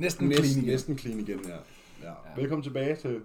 [0.00, 0.70] Næsten næsten, clean igen.
[0.72, 1.54] næsten clean igen, ja.
[2.02, 2.08] ja.
[2.08, 2.12] Ja.
[2.36, 3.16] Velkommen tilbage til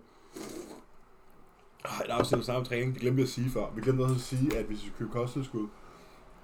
[1.86, 2.94] et afsnit af samme træning.
[2.94, 3.71] Det glemte jeg at sige før.
[3.75, 5.68] Vi glemte også at sige, at hvis vi skal købe kosttilskud,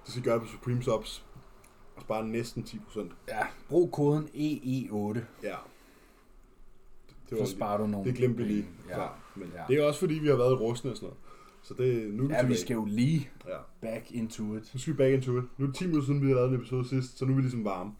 [0.04, 1.24] så skal vi gøre det på Supreme Subs
[1.96, 3.00] og spare næsten 10%.
[3.28, 5.54] Ja, brug koden EE8, Ja.
[7.30, 8.66] Det, så sparer du nogle det glemte vi lige.
[8.88, 8.94] Ja.
[8.94, 9.18] Klar.
[9.36, 9.62] Men Ja.
[9.68, 11.21] det er også fordi, vi har været i Rusne og sådan noget.
[11.62, 12.58] Så det, nu er vi Ja, vi tilbage.
[12.58, 13.56] skal jo lige Ja.
[13.80, 14.70] back into it.
[14.74, 15.44] Nu skal vi back into it.
[15.58, 17.36] Nu er det 10 minutter siden, vi har lavet en episode sidst, så nu er
[17.36, 17.92] vi ligesom varme.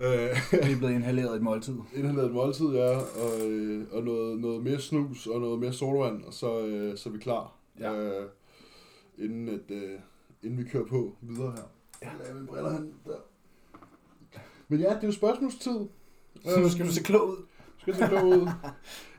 [0.00, 0.28] Ja.
[0.30, 1.74] Øh, Vi er blevet inhaleret et måltid.
[1.96, 6.22] indhaleret et måltid, ja, og, øh, og noget, noget mere snus og noget mere sodavand,
[6.24, 7.52] og så, øh, så er vi klar.
[7.80, 7.94] Ja.
[8.20, 8.26] Øh,
[9.18, 9.90] inden, at, øh,
[10.42, 11.62] inden vi kører på videre her.
[12.02, 12.08] Ja.
[12.26, 13.16] Jeg mine briller hen der.
[14.68, 15.80] Men ja, det er jo spørgsmålstid.
[16.44, 17.36] Så nu skal du se klog ud.
[17.94, 18.48] skal se klog ud.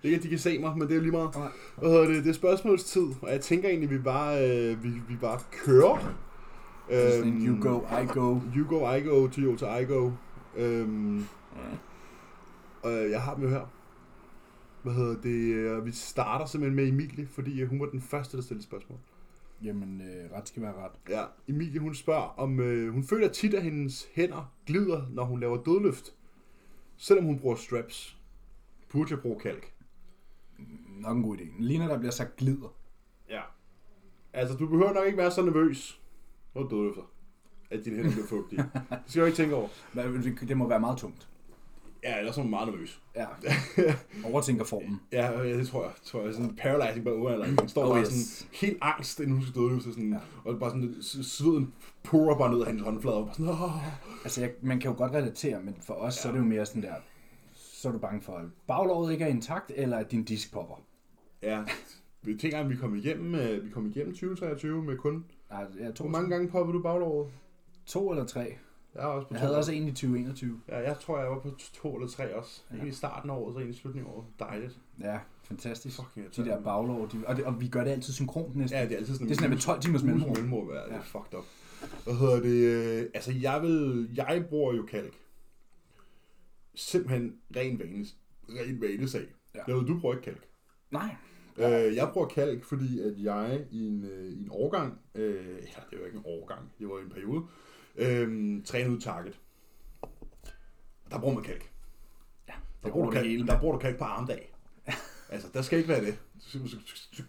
[0.03, 1.29] Ikke at de kan se mig, men det er lige meget.
[1.77, 2.23] Hvad hedder det?
[2.23, 6.13] Det er spørgsmålstid, og jeg tænker egentlig, at vi bare, øh, vi, vi bare kører.
[6.91, 8.39] Øhm, you go, I go.
[8.57, 10.11] You go, I go, Toyota, I go.
[10.57, 11.25] Øhm,
[12.83, 13.73] og jeg har dem jo her.
[14.83, 15.53] Hvad hedder det?
[15.55, 18.97] øh, Vi starter simpelthen med Emilie, fordi øh, hun var den første, der stillede spørgsmål.
[19.63, 20.91] Jamen, øh, ret skal være ret.
[21.09, 25.39] Ja, Emilie hun spørger, om øh, hun føler tit, at hendes hænder glider, når hun
[25.39, 26.13] laver dødløft.
[26.97, 28.16] Selvom hun bruger straps.
[28.89, 29.73] Burde jeg bruge kalk?
[30.99, 31.43] Nok en god idé.
[31.59, 32.73] Lige når der bliver sagt glider.
[33.29, 33.41] Ja.
[34.33, 36.01] Altså, du behøver nok ikke være så nervøs,
[36.55, 37.01] når du dødløfter,
[37.71, 38.63] at dine hænder bliver fugtige.
[38.89, 39.67] Det skal du ikke tænke over.
[39.93, 41.27] Men det- må være meget tungt.
[42.03, 43.01] Ja, ellers er man meget nervøs.
[43.15, 43.25] Ja.
[44.31, 45.01] Overtænker formen.
[45.11, 45.91] Ja, det tror jeg.
[46.03, 46.33] Tror jeg.
[46.33, 47.55] Sådan paralyzing by overanalyzing.
[47.59, 48.07] Man står Oh, bare yes.
[48.07, 49.89] sådan helt angst, inden hun skal dødløfte.
[49.93, 50.19] Sådan, Ja.
[50.51, 53.25] Og bare sådan, sveden purer bare ned af hendes håndflader.
[53.25, 53.87] Bare sådan, Åh.
[54.23, 56.21] Altså, jeg, man kan jo godt relatere, men for os, ja.
[56.21, 56.93] så er det jo mere sådan der,
[57.81, 60.83] så er du bange for, at baglåret ikke er intakt, eller at din disk popper.
[61.43, 61.63] Ja,
[62.21, 65.25] vi tænker, at vi kom igennem, øh, vi kom igennem 2023 med kun...
[65.51, 67.31] Nej, jeg Hvor tror, mange gange poppede du baglåret?
[67.85, 68.57] to eller tre.
[68.95, 69.45] Jeg er også på Jeg to.
[69.45, 70.61] havde også en i 2021.
[70.69, 72.61] Ja, jeg tror, jeg var på to eller tre også.
[72.73, 72.81] Ja.
[72.81, 74.25] En i starten af året, så en i slutningen af året.
[74.39, 74.77] Dejligt.
[75.01, 75.95] Ja, fantastisk.
[75.95, 78.79] Fucking De der baglår, de, og, det, og vi gør det altid synkront næsten.
[78.79, 80.29] Ja, det er altid sådan Det er sådan, med 12 timers mellemrum.
[80.37, 80.69] mellemrum.
[80.69, 81.45] Ja, det er fucked up.
[82.03, 83.01] Hvad hedder det?
[83.03, 84.09] øh, Altså, jeg vil...
[84.15, 85.13] Jeg bruger jo kalk.
[86.77, 88.15] Simpelthen ren vanes,
[88.49, 89.25] ren vanesag.
[89.55, 89.59] Ja.
[89.67, 89.73] Ja.
[89.73, 90.47] Du bruger ikke kalk.
[90.91, 91.15] Nej.
[91.57, 95.83] Øh, jeg bruger kalk, fordi at jeg i en, øh, i en årgang, øh, eller
[95.91, 97.43] det var ikke en årgang, det var en periode,
[97.95, 99.39] øh, trænede ud target.
[101.11, 101.71] Der bruger man kalk.
[102.47, 104.53] Ja, Der bruger bruger, du kalk, hele, der bruger du kalk på armdag.
[105.29, 106.19] altså, der skal ikke være det.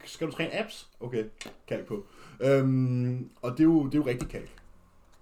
[0.05, 0.89] Skal, du træne apps?
[1.01, 1.25] Okay,
[1.67, 2.07] kalk på.
[2.41, 4.51] Øhm, og det er, jo, det er jo rigtig kalk.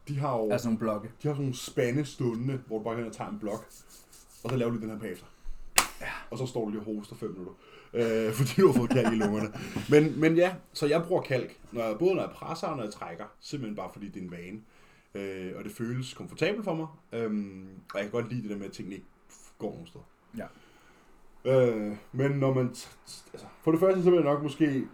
[0.09, 1.09] De har jo Altså nogle blokke.
[1.23, 3.67] de har sådan nogle spande stående, hvor du bare og tager en blok,
[4.45, 5.27] og så laver du den her bagefter.
[6.01, 6.11] Ja.
[6.31, 7.53] Og så står du lige og hoster 5 minutter,
[7.93, 9.49] øh, fordi du har fået kalk i lungerne.
[9.91, 12.85] Men, men ja, så jeg bruger kalk, når jeg, både når jeg presser og når
[12.85, 14.61] jeg trækker, simpelthen bare fordi det er en vane.
[15.15, 18.57] Øh, og det føles komfortabelt for mig, øhm, og jeg kan godt lide det der
[18.57, 19.07] med, at tingene ikke
[19.59, 20.05] går nogen steder.
[20.39, 20.47] Ja.
[21.45, 22.67] Øh, men når man...
[23.33, 24.85] Altså, for det første så vil jeg nok måske...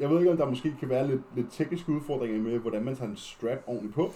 [0.00, 2.96] Jeg ved ikke, om der måske kan være lidt, lidt tekniske udfordringer med, hvordan man
[2.96, 4.12] tager en strap ordentligt på.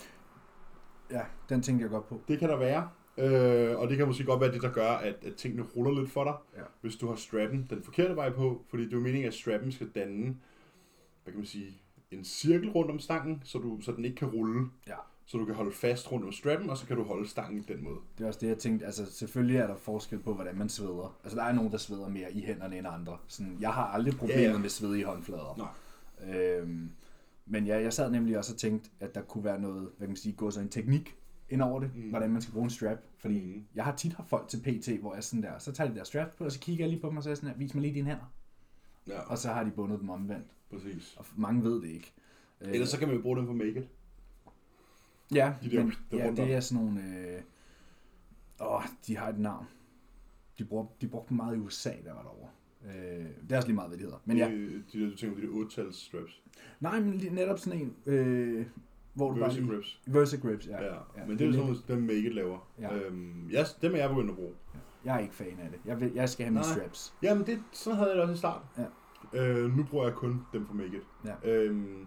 [1.11, 2.21] Ja, den tænkte jeg godt på.
[2.29, 2.89] Det kan der være.
[3.19, 6.11] Øh, og det kan måske godt være det, der gør, at, at tingene ruller lidt
[6.11, 6.63] for dig, Ja.
[6.81, 8.63] hvis du har strappen den forkerte vej på.
[8.69, 10.25] Fordi det er jo meningen, at strappen skal danne,
[11.25, 11.67] hvad kan man sige,
[12.11, 14.67] en cirkel rundt om stangen, så, du, så den ikke kan rulle.
[14.87, 14.95] Ja.
[15.27, 17.85] Så du kan holde fast rundt om strappen, og så kan du holde stangen den
[17.85, 17.97] måde.
[18.19, 18.87] Det er også det, jeg tænkte.
[18.87, 21.19] Altså, selvfølgelig er der forskel på, hvordan man sveder.
[21.23, 23.19] Altså, der er nogen, der sveder mere i hænderne end andre.
[23.29, 24.59] Sådan, jeg har aldrig problemet Ja, ja.
[24.59, 25.73] med svedige håndflader.
[26.27, 26.35] Nej.
[26.39, 26.91] Øhm,
[27.47, 30.09] men ja, jeg sad nemlig også og tænkte, at der kunne være noget, hvad kan
[30.09, 31.17] man sige, gå så en teknik
[31.51, 32.09] ind over det, mm.
[32.11, 32.99] Hvordan man skal bruge en strap.
[33.19, 33.65] Fordi mm.
[33.75, 36.05] Jeg har tit haft folk til PT, hvor jeg sådan der, så tager de der
[36.05, 37.75] straps på, og så kigger jeg lige på dem, og så er sådan her, vis
[37.75, 38.33] mig lige dine hænder.
[39.09, 40.47] Ja, Og så har de bundet dem omvendt.
[40.71, 41.15] præcis.
[41.19, 42.13] Og mange ved det ikke.
[42.61, 43.89] Øh, Ellers så kan man jo bruge den for make it.
[45.35, 47.03] Ja, De der- men, der ja det er sådan nogle...
[47.19, 47.43] Øh,
[48.61, 49.67] åh, de har et navn.
[50.59, 52.49] De bruger, de brugte dem meget i USA, der var derovre.
[52.85, 54.19] Øh, det er også lige meget, hvad de hedder.
[54.25, 56.43] Men ja, De, de, du tænker på de der 8 straps.
[56.81, 58.67] nej, men netop sådan en, øh,
[59.15, 59.73] hvor du bare Versa lige...
[59.73, 60.01] grips.
[60.07, 60.83] Versa grips, ja.
[60.83, 62.69] Ja, ja, ja, men det er jo lidt- sådan, dem make it laver.
[62.81, 62.97] Ja.
[62.97, 64.53] Øhm, jeg, dem er jeg begyndt at bruge.
[65.05, 65.79] Jeg er ikke fan af det.
[65.85, 66.75] Jeg, vil, jeg skal have mine Nej.
[66.79, 67.15] straps.
[67.23, 68.69] Jamen, det, sådan havde jeg det også i starten.
[69.35, 69.49] Ja.
[69.49, 71.03] Øh, nu bruger jeg kun dem for Make It.
[71.25, 71.51] Ja.
[71.51, 72.07] Øhm,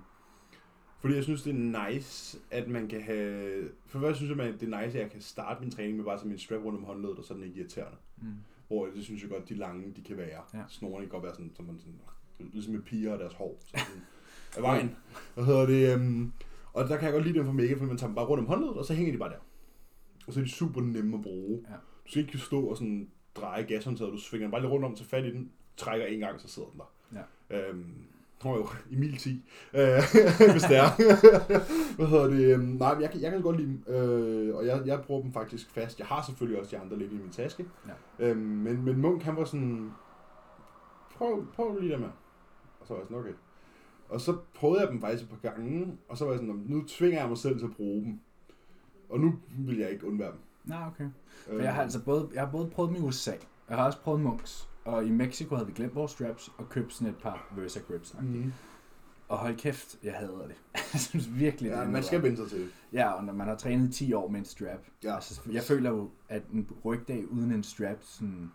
[0.99, 3.69] fordi jeg synes, det er nice, at man kan have...
[3.87, 6.05] For først synes jeg, at det er nice, at jeg kan starte min træning med
[6.05, 7.97] bare sådan min strap rundt om håndledet, og så er den ikke irriterende.
[8.21, 8.27] Mm.
[8.67, 10.41] Hvor det synes jeg godt, de lange, de kan være.
[10.53, 10.59] Ja.
[10.67, 11.99] Snorene kan godt være sådan, som man sådan,
[12.53, 13.57] ligesom med piger og deres hår.
[13.59, 14.01] Så sådan,
[14.57, 14.95] af vejen.
[15.33, 15.93] Hvad hedder det?
[15.93, 16.31] Øhm,
[16.75, 18.25] og der kan jeg godt lide dem for Make It, for man tager dem bare
[18.25, 19.35] rundt om håndledet, og så hænger de bare der.
[20.27, 21.59] Og så er de super nemme at bruge.
[21.69, 21.73] Ja.
[22.05, 24.95] Du skal ikke stå og sådan dreje gashåndtaget, du svinger den bare lige rundt om,
[24.95, 27.19] tager fat i den, trækker en gang, så sidder den der.
[27.49, 27.69] Ja.
[27.69, 27.93] Øhm,
[28.43, 29.29] Nå jo, Emil 10,
[29.73, 29.81] øh,
[30.51, 30.95] hvis det er.
[31.97, 32.53] Hvad hedder det?
[32.53, 35.21] øhm, Nej, men jeg, kan- jeg kan godt lide dem, øh, og jeg, jeg bruger
[35.21, 35.99] dem faktisk fast.
[35.99, 37.65] Jeg har selvfølgelig også de andre liggende i min taske.
[38.19, 38.29] Ja.
[38.29, 39.91] Øhm, men, men Munk, han var sådan,
[41.15, 42.09] prøv, prøv lige der med.
[42.79, 43.33] Og så var jeg sådan, okay.
[44.09, 46.83] Og så prøvede jeg dem faktisk et par gange, og så var jeg sådan, nu
[46.87, 48.19] tvinger jeg mig selv til at bruge dem.
[49.09, 50.39] Og nu vil jeg ikke undvære dem.
[50.63, 51.05] Nej, okay.
[51.45, 53.31] For Øhm, jeg har altså både, jeg har både prøvet dem i USA,
[53.69, 56.93] jeg har også prøvet Munks, og i Mexico havde vi glemt vores straps og købt
[56.93, 58.15] sådan et par Versa Grips.
[58.21, 58.53] Mhm.
[59.27, 60.55] Og hold kæft, jeg hader det.
[60.93, 62.69] jeg synes virkelig, det Ja, er man skal vende sig til det.
[62.93, 64.79] Ja, og når man har trænet i 10 år med en strap.
[65.03, 65.15] Ja.
[65.15, 68.51] Altså, jeg føler jo, at en rygdag uden en strap, sådan,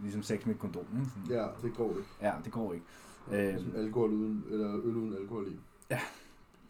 [0.00, 1.10] ligesom sex med et kondom, ikke?
[1.10, 2.08] Sådan, Ja, det går ikke.
[2.22, 2.86] ja, det går ikke.
[3.30, 5.56] Ligesom Øh, alkohol uden, eller øl uden alkohol i.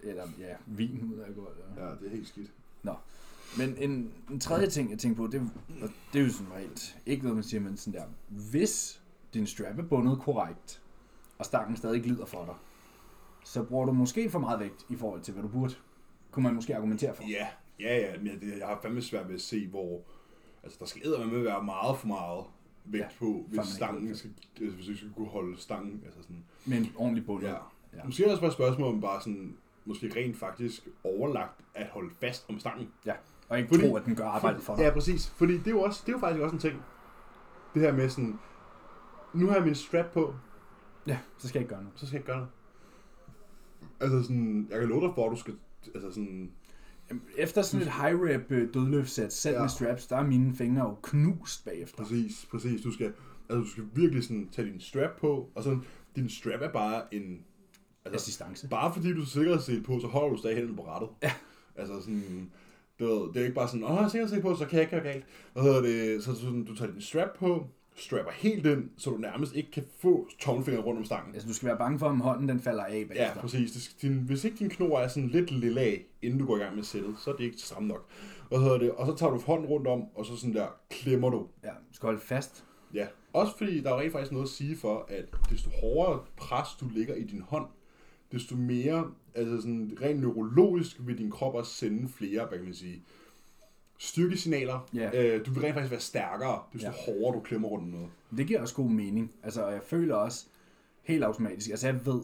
[0.03, 1.53] eller ja, vin ud af alkohol.
[1.77, 1.85] Ja.
[1.85, 2.51] Ja, det er helt skidt.
[3.57, 5.51] Men en, en tredje ting, jeg tænker på, det,
[5.83, 9.03] og det er jo sådan reelt ikke noget, man siger, men sådan der, hvis
[9.35, 10.83] din strap er bundet korrekt,
[11.39, 12.55] og stangen stadig glider for dig,
[13.45, 15.75] så bruger du måske for meget vægt i forhold til, hvad du burde.
[16.31, 17.23] Kunne man måske argumentere for.
[17.23, 17.47] Ja,
[17.81, 20.01] ja, ja, men jeg, jeg har fandme svært ved at se, hvor...
[20.63, 21.03] Altså, der skal
[21.33, 22.45] med være meget for meget
[22.93, 24.31] vægt Ja, ja, på, hvis ikke stangen skal,
[24.61, 26.03] altså, hvis du skal kunne holde stangen.
[26.05, 27.43] Altså sådan, Med en ordentlig bund.
[27.43, 27.49] ja.
[27.51, 27.57] Ja.
[27.95, 28.05] ja.
[28.05, 31.87] Måske er der også bare et spørgsmål om bare sådan, måske rent faktisk overlagt at
[31.87, 32.89] holde fast om stangen.
[33.49, 34.83] Og ikke Fordi- tro, at den gør arbejdet for dig.
[34.83, 35.31] Ja, præcis.
[35.31, 36.83] Fordi det er jo, også, det er jo faktisk også en ting.
[37.75, 38.39] Det her med sådan,
[39.35, 40.35] nu har jeg min strap på,
[41.07, 42.01] Ja, så skal jeg ikke gøre noget.
[42.01, 42.51] så skal jeg ikke gøre noget.
[44.01, 45.55] Altså sådan, jeg kan love dig for, at du skal,
[45.95, 46.51] altså sådan,
[47.39, 49.61] Efter sådan et high rep øh, dødløftssæt, selv Ja.
[49.61, 52.03] med straps, der er mine fingre jo knust bagefter.
[52.03, 52.83] Præcis, præcis.
[52.83, 53.07] Du skal,
[53.49, 55.83] altså, du skal virkelig sådan tage din strap på, og sådan,
[56.17, 57.45] din strap er bare en...
[58.05, 58.69] Altså, Assistance.
[58.69, 61.09] bare fordi du har sikkerhedssel på, så holder du stadig hænden på rattet.
[61.23, 61.33] Ja.
[61.77, 62.51] Altså sådan,
[62.99, 64.81] du ved, det er ikke bare sådan, åh, jeg har sikkerhedssel på, så kan jeg
[64.81, 65.25] ikke gøre galt.
[65.53, 66.25] Hvad hedder det?
[66.25, 67.67] Så sådan, du tager din strap på,
[68.01, 71.35] strapper helt ind, så du nærmest ikke kan få tommelfingeren rundt om stangen.
[71.35, 73.41] Altså, du skal være bange for, om hånden den falder af Ja, bagefter.
[73.41, 73.73] præcis.
[73.73, 76.57] Det, skal- din, hvis ikke din knor er sådan lidt lille af, inden du går
[76.57, 78.07] i gang med sættet, så er det ikke stramt nok.
[78.49, 78.91] Hvad hedder det?
[78.91, 81.95] Og så tager du hånden rundt om, og så sådan der klemmer du Ja, du
[81.95, 82.65] skal holde fast.
[82.95, 86.69] Ja, også fordi der er rent faktisk noget at sige for, at desto hårdere pres
[86.81, 87.67] du lægger i din hånd,
[88.33, 92.75] desto mere, altså sådan rent neurologisk vil din krop også sende flere, hvad kan man
[92.75, 93.03] sige,
[93.99, 94.89] styrkesignaler.
[94.95, 95.11] Ja.
[95.37, 96.93] Øh, du vil rent faktisk være stærkere, desto Ja.
[97.07, 97.13] ja.
[97.13, 98.09] hårdere du klemmer rundt om noget.
[98.37, 99.31] Det giver også god mening.
[99.43, 100.47] Altså, og jeg føler også
[101.03, 102.23] helt automatisk, altså jeg ved,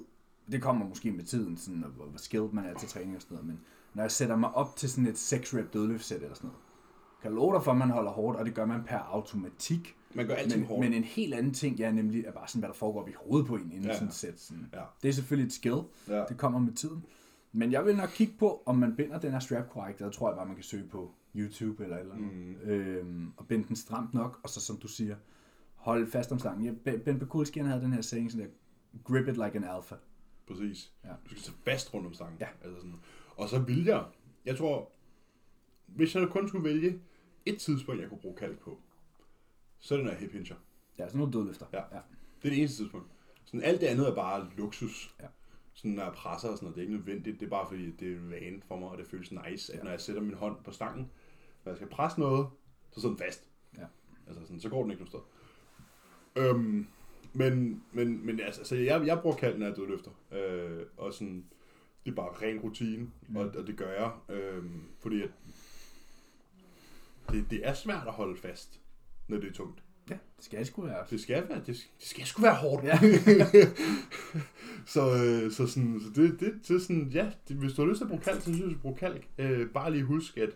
[0.52, 3.22] det kommer måske med tiden, sådan, og hvor hvor skilled man er til træning og
[3.22, 3.60] sådan noget, men
[3.94, 6.60] når jeg sætter mig op til sådan et 6 rep dødløftsæt eller sådan noget,
[7.22, 9.96] kan jeg love dig for, at man holder hårdt, og det gør man per automatik.
[10.14, 10.80] Man gør alting Men, hårdt.
[10.80, 13.46] men en helt anden ting, ja, nemlig er bare sådan, hvad der foregår i hovedet
[13.46, 13.94] på en inden Ja.
[13.94, 14.40] sådan et sæt.
[14.40, 14.66] Sådan.
[14.72, 14.80] Ja.
[15.02, 15.76] Det er selvfølgelig et skill,
[16.08, 16.24] Ja.
[16.28, 17.04] det kommer med tiden.
[17.52, 20.28] Men jeg vil nok kigge på, om man binder den her strap korrekt, der tror
[20.30, 22.32] jeg bare, man kan søge på YouTube eller et eller andet.
[22.32, 22.70] Mm.
[22.70, 25.16] Øhm, og binde den stramt nok, og så som du siger,
[25.74, 26.64] holde fast om stangen.
[26.86, 28.52] Ja, Ben Bekulski, han havde den her saying sådan der,
[29.04, 29.94] grip it like an alpha.
[30.48, 30.92] Præcis.
[31.04, 31.08] Ja.
[31.10, 32.36] Du skal tage fast rundt om stangen.
[32.40, 32.48] Ja.
[32.64, 32.96] Altså sådan.
[33.36, 34.04] Og så vil jeg,
[34.44, 34.90] jeg tror,
[35.86, 37.00] hvis jeg kun skulle vælge
[37.46, 38.78] et tidspunkt, jeg kunne bruge kalk på,
[39.78, 40.56] så er det, når jeg hip hincher.
[40.98, 41.66] Ja, sådan nogle dødløfter.
[41.72, 41.78] Ja.
[41.78, 42.00] ja.
[42.42, 43.06] Det er det eneste tidspunkt.
[43.44, 45.14] Sådan alt det andet er bare luksus.
[45.22, 45.26] Ja.
[45.72, 47.40] Sådan når jeg presser og sådan noget, det er ikke nødvendigt.
[47.40, 49.78] Det er bare fordi, det er en vane for mig, og det føles nice, at
[49.78, 49.84] Ja.
[49.84, 51.10] når jeg sætter min hånd på stangen,
[51.64, 52.46] når jeg skal presse noget,
[52.92, 53.44] så sidder den fast.
[53.78, 53.84] Ja.
[54.28, 55.20] Altså sådan, så går den ikke nogen
[56.36, 56.44] sted.
[56.44, 56.86] Øhm,
[57.32, 60.10] men, men, men altså, altså jeg, jeg bruger kalden, når jeg dødløfter.
[60.32, 61.44] Øh, og sådan,
[62.04, 63.36] det er bare ren rutine, Mm.
[63.36, 64.64] og, og det gør jeg, øh,
[65.00, 65.30] fordi at
[67.30, 68.80] det, det er svært at holde fast,
[69.28, 69.82] når det er tungt.
[70.10, 71.04] ja, det skal sgu være.
[71.10, 72.84] Det skal være, det, det skal sgu være hårdt.
[72.84, 72.98] Ja.
[74.94, 77.98] så, øh, så, sådan, så det, det, det sådan, ja, det, hvis du har lyst
[77.98, 79.28] til at bruge kalk, så synes jeg, du skal bruge kalk.
[79.38, 80.50] Øh, bare lige husk, at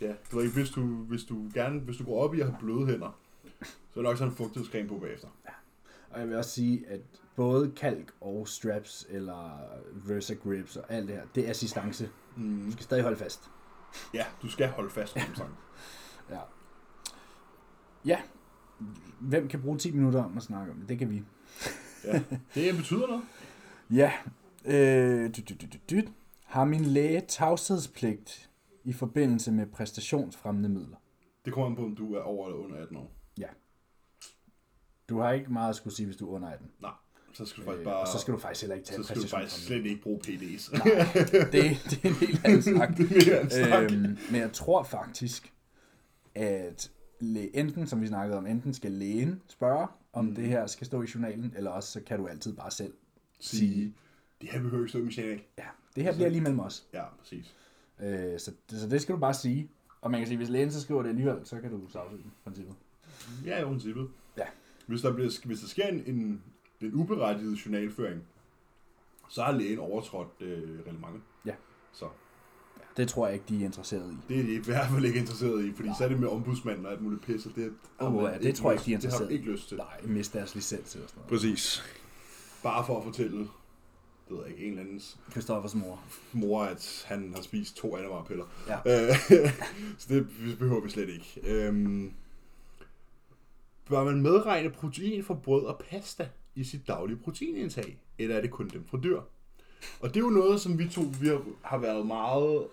[0.00, 2.46] ja, du ved ikke, hvis du, hvis du gerne, hvis du går op i at
[2.46, 3.18] have bløde hænder,
[3.62, 5.28] så er det nok sådan en fugtighedscreme på bagefter.
[6.10, 7.00] Og jeg vil også sige, at
[7.36, 9.58] både kalk og straps, eller
[9.92, 12.10] Versa grips og alt det her, det er assistance.
[12.36, 12.64] Mm.
[12.64, 13.50] Du skal stadig holde fast.
[14.14, 15.54] Ja, du skal holde fast om sangen.
[16.30, 16.38] Ja.
[18.04, 18.18] Ja.
[19.20, 20.88] Hvem kan bruge 10 minutter om at snakke om det?
[20.88, 21.22] Det kan vi.
[22.04, 22.22] Ja.
[22.54, 23.22] Det betyder noget.
[23.90, 24.12] Ja.
[24.64, 26.08] Øh, dyt, dyt, dyt, dyt.
[26.44, 28.50] Har min læge tavshedspligt
[28.86, 30.96] i forbindelse med præstationsfremmende midler?
[31.44, 33.12] Det kommer an på, om du er over eller under 18 år.
[35.08, 36.70] Du har ikke meget at skulle sige, hvis du er under 18.
[36.82, 36.90] Nej,
[37.32, 37.96] så skal du faktisk Øh, bare...
[38.00, 40.20] og så skal du faktisk heller ikke tage så skal du faktisk slet ikke bruge
[40.26, 40.72] PD's.
[41.52, 41.52] det,
[41.90, 42.96] det er en helt anden snak.
[42.96, 43.92] det er mere en snak.
[43.92, 45.52] øhm, men jeg tror faktisk,
[46.34, 46.90] at
[47.20, 50.34] læ- enten, som vi snakkede om, enten skal lægen spørge, om mm.
[50.34, 52.94] det her skal stå i journalen, eller også så kan du altid bare selv
[53.40, 53.94] sige,
[54.40, 55.40] det her behøver ikke stå i min journal.
[55.58, 55.64] ja,
[55.96, 56.86] det her bliver lige mellem os.
[56.92, 57.54] Ja, præcis.
[58.02, 59.68] Øh, så, så det skal du bare sige.
[60.00, 62.32] Og man kan sige, hvis lægen så skriver det alligevel, så kan du sagsøge den,
[62.44, 62.74] princippet.
[63.44, 64.08] Ja, i princippet.
[64.38, 64.44] Ja.
[64.86, 66.42] Hvis der, bliver, hvis der sker en, en,
[66.80, 68.20] en uberettiget journalføring,
[69.28, 71.20] så har lægen overtrådt øh, reglementet.
[71.46, 71.54] Ja.
[71.92, 72.08] Så
[72.96, 74.16] Det tror jeg ikke, de er interesseret i.
[74.34, 76.86] det er de i hvert fald ikke interesseret i, fordi så er det med ombudsmanden
[76.86, 77.52] og alt muligt pisse.
[77.54, 79.76] Det, man ja, det tror jeg ikke, de er Det har interesseret ikke lyst til.
[79.76, 81.28] Nej, miste deres licens eller sådan noget.
[81.28, 81.82] Præcis.
[82.62, 83.48] Bare for at fortælle,
[84.28, 86.02] det ved jeg ikke, en eller andens Christoffers mor.
[86.32, 88.44] mor, at han har spist to animalpiller.
[88.68, 88.78] Ja.
[89.98, 90.26] Så det
[90.58, 91.40] behøver vi slet ikke.
[91.44, 92.12] Øhm,
[93.88, 98.50] bør man medregne protein fra brød og pasta i sit daglige proteinindtag, eller er det
[98.50, 99.20] kun dem fra dyr?
[100.00, 101.28] Og det er jo noget, som vi to vi
[101.62, 102.66] har, været meget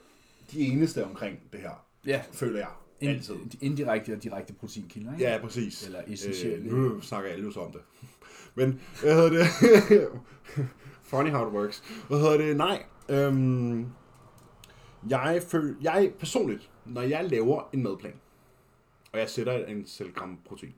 [0.51, 2.69] de eneste omkring det her, Ja, føler jeg.
[3.01, 3.35] Altid.
[3.35, 5.23] ind, indirekte og direkte proteinkilder, ikke?
[5.23, 5.85] Ja, præcis.
[5.85, 6.65] Eller essentielle.
[6.65, 7.81] Øh, nu snakker alle jo så om det.
[8.55, 9.47] Men, hvad hedder det?
[11.13, 11.83] Funny how it works.
[12.07, 12.57] Hvad hedder det?
[12.57, 12.85] Nej.
[13.09, 13.87] Øhm,
[15.09, 18.13] jeg, føl, jeg personligt, når jeg laver en madplan,
[19.11, 20.75] og jeg sætter en antal gram protein,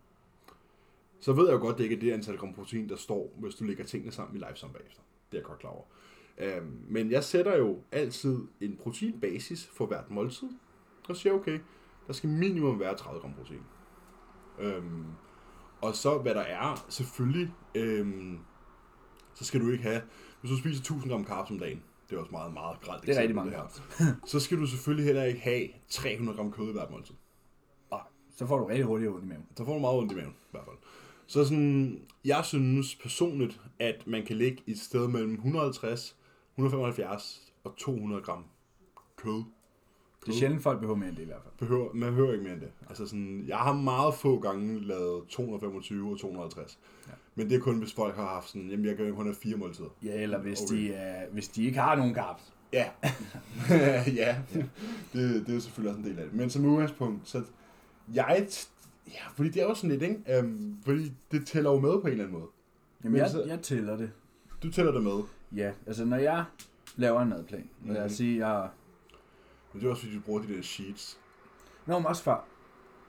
[1.19, 3.55] så ved jeg jo godt, det ikke er det antal gram protein, der står, hvis
[3.55, 5.01] du lægger tingene sammen i live bagefter.
[5.31, 5.83] Det er jeg godt klar over.
[6.37, 10.49] Øhm, men jeg sætter jo altid en proteinbasis for hvert måltid,
[11.09, 11.59] og siger, okay,
[12.07, 13.63] der skal minimum være 30 gram protein.
[14.59, 15.05] Øhm,
[15.81, 18.39] og så hvad der er, selvfølgelig, øhm,
[19.35, 20.01] så skal du ikke have,
[20.41, 23.17] hvis du spiser 1000 gram carbs om dagen, det er også meget, meget gralt Det
[23.17, 26.69] er rigtig mange det her, så skal du selvfølgelig heller ikke have 300 gram kød
[26.69, 27.15] i hvert måltid.
[27.91, 28.01] Nej,
[28.35, 29.45] så får du rigtig hurtigt ondt i maven.
[29.57, 30.77] Så får du meget ondt i maven, i hvert fald.
[31.27, 36.15] Så sådan, jeg synes personligt, at man kan ligge et sted mellem 150,
[36.53, 38.43] 175 og 200 gram
[39.15, 39.43] kød.
[40.25, 41.53] Det er sjældent, folk behøver mere end det i hvert fald.
[41.59, 42.69] Behøver, man behøver ikke mere end det.
[42.89, 46.79] Altså sådan, jeg har meget få gange lavet 225 og 250.
[47.07, 47.11] Ja.
[47.35, 49.57] Men det er kun, hvis folk har haft sådan, jamen jeg kan kun have fire
[49.57, 49.87] måltider.
[50.03, 50.75] Ja, eller hvis, Okay.
[50.75, 52.53] de, er, hvis de ikke har nogen carbs.
[52.73, 52.85] Ja.
[54.21, 56.33] ja, det, det er selvfølgelig også en del af det.
[56.33, 57.43] Men som udgangspunkt, så
[58.13, 58.47] jeg,
[59.07, 60.39] ja, fordi det er jo sådan lidt, ikke?
[60.43, 62.49] Um, fordi det tæller jo med på en eller anden måde.
[63.03, 64.11] Jamen, Men jeg, så- jeg tæller det.
[64.63, 65.19] Du tæller det med.
[65.55, 66.43] Ja, altså når jeg
[66.95, 67.91] laver en madplan, mm.
[67.93, 68.69] lad os sige, jeg...
[69.75, 71.19] Men det er også fordi, du bruger de der sheets.
[71.85, 72.45] Nå, men også før.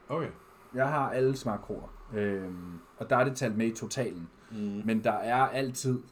[0.09, 0.29] Okay.
[0.75, 4.29] Jeg har alle makroer, øhm, og der er det talt med i totalen.
[4.51, 4.83] Mm.
[4.85, 6.03] Men der er altid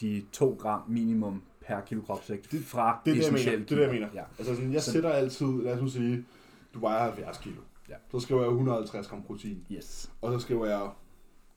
[0.00, 3.44] de 2 gram minimum per kilo kropsvægt Det- fra Det det, jeg mener.
[3.44, 4.08] Det er det, jeg mener.
[4.14, 4.24] Ja.
[4.38, 6.24] Altså sådan, jeg Så- sætter altid, lad os nu sige,
[6.74, 7.60] du vejer 70 kilo.
[7.88, 7.94] Ja.
[8.10, 9.66] Så skriver jeg 150 gram protein.
[9.72, 10.10] Yes.
[10.22, 10.90] Og så skriver jeg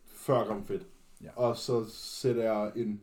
[0.06, 0.88] 40 gram fedt.
[1.24, 1.30] Ja.
[1.36, 3.02] Og så sætter jeg en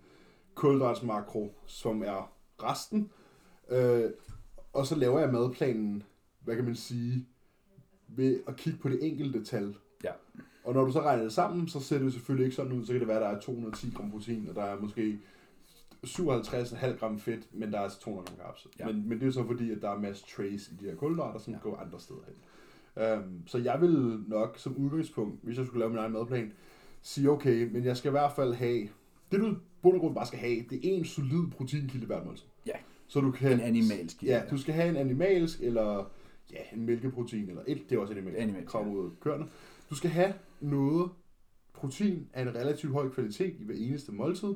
[0.55, 2.33] kulhydratsmakro, som er
[2.63, 3.11] resten.
[3.69, 4.11] Øh,
[4.75, 6.02] og så laver jeg madplanen,
[6.40, 7.26] hvad kan man sige,
[8.09, 9.75] ved at kigge på det enkelte tal.
[10.04, 10.11] Ja.
[10.64, 12.87] Og når du så regner det sammen, så ser det jo selvfølgelig ikke sådan ud.
[12.87, 15.19] Så kan det være, at der er 210 gram protein, og der er måske
[16.07, 18.66] 57,5 gram fedt, men der er altså 200 gram carbs.
[18.78, 18.87] Ja.
[18.87, 21.38] Men, men det er så fordi, at der er masse trace i de her kulhydrater,
[21.40, 21.59] som Ja.
[21.62, 22.35] går andre steder hen.
[23.19, 26.52] Um, så jeg vil nok som udgangspunkt, hvis jeg skulle lave min egen madplan,
[27.02, 28.88] sige, okay, men jeg skal i hvert fald have,
[29.33, 32.47] det du bund og grund bare skal have, det er en solid proteinkilde hvert måltid.
[32.66, 32.73] Ja.
[33.14, 33.52] Så du kan...
[33.52, 36.11] En animalsk Ja, du skal have en animalsk, eller
[36.52, 38.99] ja, en mælkeprotein, eller et, det er også animalsk, Animalsk, kommer ja.
[38.99, 39.47] ud af køerne.
[39.90, 41.11] Du skal have noget
[41.75, 44.54] protein af en relativt høj kvalitet i hver eneste måltid,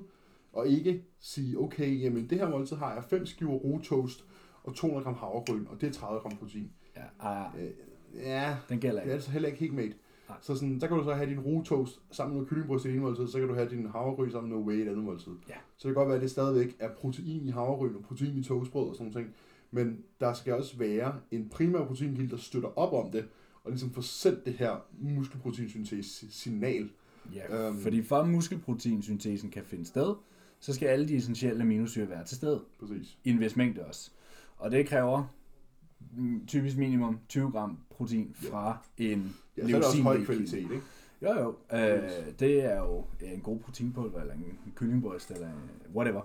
[0.53, 4.25] og ikke sige, okay, jamen det her måltid har jeg 5 skiver rotoast
[4.65, 6.71] og 200 gram havregryn, og det er 30 gram protein.
[6.97, 7.71] Ja, ah, Øh,
[8.15, 9.13] ja, den gælder det er ikke.
[9.15, 9.93] altså heller ikke helt made.
[10.29, 10.39] Nej.
[10.43, 13.01] Så sådan, der kan du så have din rotoast sammen med noget kyllingbryst i ene
[13.01, 15.33] måltid, så kan du have din havregryn sammen med noget whey i det andet måltid.
[15.49, 15.55] Ja.
[15.77, 18.43] Så det kan godt være, at det stadigvæk er protein i havregryn og protein i
[18.43, 19.31] toastbrød og sådan noget.
[19.71, 23.25] Men der skal også være en primær proteinkilde, der støtter op om det,
[23.65, 26.89] og ligesom får sendt det her muskelproteinsyntese-signal.
[27.35, 27.79] Ja, Øhm.
[27.79, 30.15] fordi for at muskelproteinsyntesen kan finde sted,
[30.61, 32.61] så skal alle de essentielle aminosyre være til stede.
[32.81, 33.19] Præcis.
[33.25, 34.11] i en vis mængde også.
[34.57, 35.25] Og det kræver
[36.47, 40.81] typisk minimum 20 gram protein fra en Ja, så er det også høj kvalitet, ikke?
[41.23, 41.77] Jo, jo.
[41.77, 45.49] Øh, det er jo en god proteinpulver, eller en kyllingbryst, eller
[45.95, 46.21] whatever.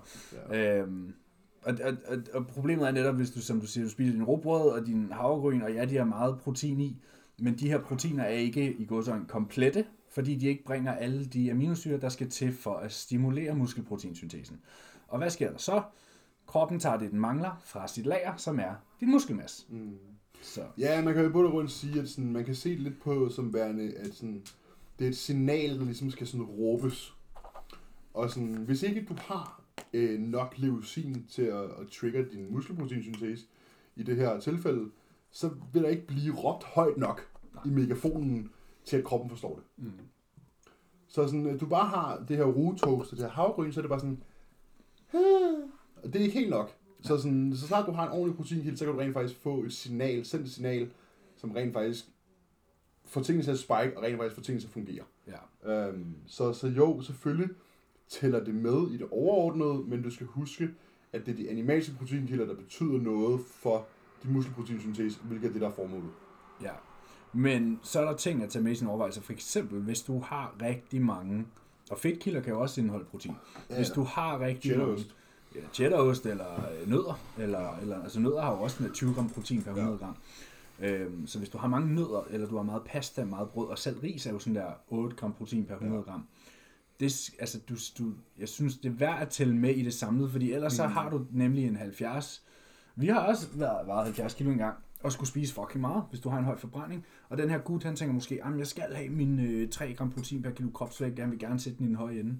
[0.49, 0.79] Ja.
[0.79, 1.13] Øhm,
[1.61, 4.23] og, og, og, og problemet er netop, hvis du, som du siger, du spiser din
[4.23, 7.01] råbrød og din havregryn, og ja, de har meget protein i,
[7.39, 11.51] men de her proteiner er ikke i godsøjne komplette, fordi de ikke bringer alle de
[11.51, 14.59] aminosyre, der skal til for at stimulere muskelproteinsyntesen.
[15.07, 15.81] Og hvad sker der så?
[16.53, 19.65] Kroppen tager det, den mangler, fra sit lager, som er din muskelmasse.
[19.69, 19.97] Mm.
[20.41, 22.69] Så Ja, man kan jo i bund og grund sige, at sådan, man kan se
[22.69, 24.43] det lidt på som værende, at sådan,
[24.99, 27.13] det er et signal, der ligesom skal sådan råbes.
[28.13, 29.61] Og sådan, hvis ikke du har
[29.93, 33.45] øh, nok leucin til at, at trigger din muskelproteinsyntese
[33.95, 34.89] i det her tilfælde,
[35.31, 37.29] så vil der ikke blive råbt højt nok
[37.65, 38.49] i megafonen
[38.85, 39.85] til, at kroppen forstår det.
[39.85, 39.91] mm.
[41.07, 43.89] Så sådan, du bare har det her rugetoast og det her havregryn, så er det
[43.89, 44.23] bare sådan.
[46.03, 46.71] Og det er ikke helt nok.
[47.01, 49.63] Så, sådan, så snart du har en ordentlig proteinkilde, så kan du rent faktisk få
[49.63, 50.89] et signal, sendt et signal,
[51.35, 52.05] som rent faktisk
[53.05, 55.03] får tingene til at spike, og rent faktisk får tingene til at fungere.
[55.27, 55.87] ja.
[55.87, 57.49] Øhm, så, så jo, selvfølgelig,
[58.09, 60.69] tæller det med i det overordnede, men du skal huske,
[61.13, 63.85] at det er de animalske proteinkilder, der betyder noget for
[64.23, 66.09] de muskelproteinsyntese, hvilket er det, der er formålet.
[66.61, 66.71] Ja.
[67.33, 69.21] Men så er der ting at tage med i sin overvejelse.
[69.21, 71.45] For eksempel, hvis du har rigtig mange,
[71.91, 73.35] og fedtkilder kan jo også indeholde protein.
[73.69, 75.07] Ja, Hvis du har rigtig Cheddarost.
[75.07, 75.13] mange,
[75.55, 79.61] ja, cheddarost eller øh, nødder, eller, eller, altså nødder har jo også 20 gram protein
[79.61, 80.17] per 100 gram.
[80.79, 83.77] Øhm, så hvis du har mange nødder, eller du har meget pasta, meget brød, og
[83.77, 86.27] selv ris er jo sådan der 8 gram protein per 100 gram.
[86.99, 90.29] Det, altså, du, du, jeg synes, det er værd at tælle med i det samlede,
[90.29, 92.43] fordi ellers så har du nemlig en 70.
[92.95, 96.29] Vi har også været, været 70 kilo engang, og skulle spise fucking meget, hvis du
[96.29, 97.05] har en høj forbrænding.
[97.29, 100.11] Og den her gut, han tænker måske, at jeg skal have min øh, 3 gram
[100.11, 102.39] protein per kilo kropsvægt, jeg vil gerne sætte den i den høje ende.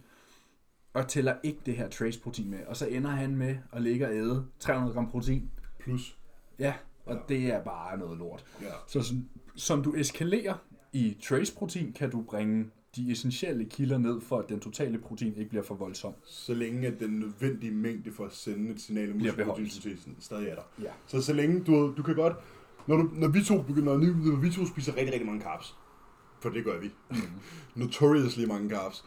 [0.93, 2.59] Og tæller ikke det her trace protein med.
[2.67, 5.51] Og så ender han med at ligge og æde 300 gram protein.
[5.79, 6.17] Plus.
[6.59, 6.73] Ja,
[7.05, 7.19] og Ja.
[7.35, 8.45] det er bare noget lort.
[8.61, 8.67] Ja.
[8.87, 10.53] Så som, som du eskalerer
[10.93, 15.35] i trace protein, kan du bringe de essentielle kilder ned, for at den totale protein
[15.37, 16.13] ikke bliver for voldsom.
[16.25, 20.55] Så længe at den nødvendige mængde for at sende et signal om muskelproteinsyntesen stadig er
[20.55, 20.61] der.
[20.81, 20.89] Ja.
[21.07, 22.33] Så så længe, du, du kan godt,
[22.87, 25.75] når, du, når, vi to begynder, når vi to spiser rigtig, rigtig mange carbs,
[26.41, 27.15] for det gør vi, Mm.
[27.81, 29.05] notoriously mange carbs,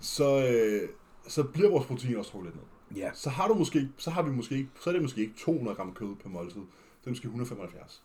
[0.00, 0.88] så, øh,
[1.28, 2.98] så bliver vores protein også trukket lidt ned.
[3.02, 5.34] Ja, Så har, du måske, så har vi måske ikke, så er det måske ikke
[5.38, 8.02] 200 gram kød per måltid, det er måske 175.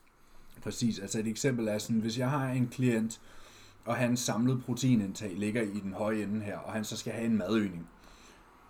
[0.62, 1.00] præcis.
[1.00, 3.22] Altså et eksempel er sådan, hvis jeg har en klient,
[3.86, 7.26] og hans samlede proteinindtag ligger i den høje ende her, og han så skal have
[7.26, 7.90] en madøgning,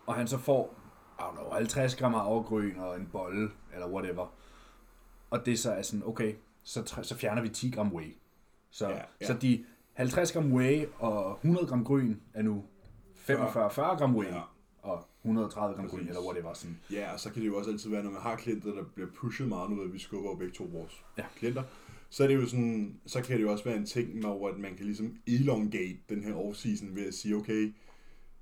[0.05, 0.75] og han så får
[1.17, 4.27] know, 50 gram afgrøn og en bolle, eller whatever,
[5.29, 8.17] og det så er sådan, okay, så, så fjerner vi 10 gram whey.
[8.69, 9.01] Så, ja.
[9.21, 9.27] ja.
[9.27, 12.63] så de 50 gram whey og 100 gram gryn er nu
[13.29, 14.41] 45-40 gram whey, Ja.
[14.81, 16.07] og 130 gram gryn, Præcis.
[16.09, 16.53] eller whatever.
[16.53, 16.79] Sådan.
[16.91, 19.09] Ja, og så kan det jo også altid være, når man har klienter, der bliver
[19.15, 21.23] pushet meget nu, at vi skubber jo begge to vores Ja.
[21.35, 21.63] klienter,
[22.09, 24.49] så er det jo sådan, så kan det jo også være en ting med, over,
[24.49, 27.73] at man kan ligesom elongate den her off-season ved at sige, okay,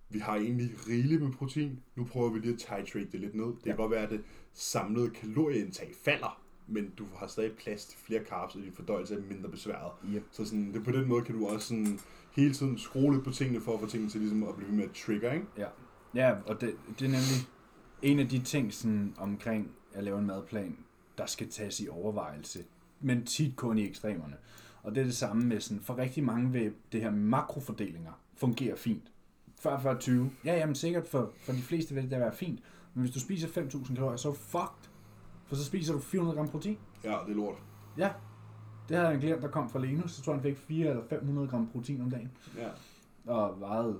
[0.10, 3.46] vi har egentlig rigeligt med protein, nu prøver vi lige at titrate det lidt ned.
[3.46, 3.75] Det kan Ja.
[3.77, 4.24] godt være, at det
[4.54, 9.22] samlede kalorieindtag falder, men du har stadig plads til flere carbs, og din fordøjelse er
[9.30, 9.92] mindre besværet.
[10.15, 10.24] Yep.
[10.32, 12.00] Så sådan, det, på den måde kan du også sådan,
[12.36, 14.84] hele tiden skrue lidt på tingene, for at få tingene til ligesom at blive med
[14.84, 15.45] at trigger, ikke?
[15.58, 15.67] Ja,
[16.15, 17.48] ja og det, det er nemlig
[18.02, 20.78] en af de ting sådan, omkring at lave en madplan,
[21.17, 22.60] der skal tages i overvejelse,
[23.02, 24.36] men tit kun i ekstremerne.
[24.84, 28.78] Og det er det samme med sådan, for rigtig mange vil det her makrofordelinger fungere
[28.78, 29.12] fint.
[29.65, 30.12] 40-40-20,
[30.45, 32.60] ja, jamen sikkert for, for de fleste vil det da være fint,
[32.93, 34.89] men hvis du spiser 5.000 kalorier, så er du fucked.
[35.45, 36.78] For så spiser du 400 gram protein.
[37.04, 37.63] Ja, det er lort.
[37.98, 38.10] Ja,
[38.89, 41.48] det havde en klient, der kom fra Lenus, så tror han fik 4 eller 500
[41.48, 42.69] gram protein om dagen, Ja,
[43.32, 44.00] og vejede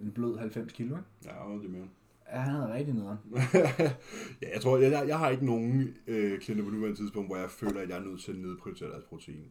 [0.00, 1.08] en blød 90 kilo, ikke?
[1.24, 1.84] ja, er det med?
[2.32, 3.18] Ja, han havde rigtig nederen.
[4.42, 7.36] ja, jeg tror, jeg, jeg, jeg har ikke nogen øh, klienter på nuværende tidspunkt, hvor
[7.36, 9.50] jeg føler, at jeg er nødt til at nedprioritere deres protein.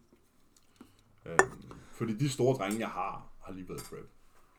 [1.26, 1.38] Øhm,
[1.92, 4.10] fordi de store drenge, jeg har, har lige været prep.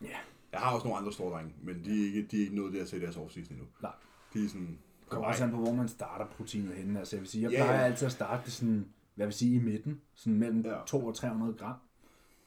[0.02, 0.16] Ja.
[0.52, 2.72] Jeg har også nogle andre store drenge, men de er ikke, de er ikke nået
[2.72, 3.66] der til deres offseason endnu.
[3.82, 3.92] Nej.
[4.34, 4.78] De er sådan...
[5.08, 6.98] Kommer også an på, hvor man starter proteinet henne.
[6.98, 9.54] Altså, jeg vil sige, jeg Ja, plejer altid at starte det sådan, hvad vil sige,
[9.56, 10.00] i midten.
[10.14, 10.74] Sådan mellem Ja.
[10.78, 10.84] ja.
[10.86, 11.74] 2 og 300 gram,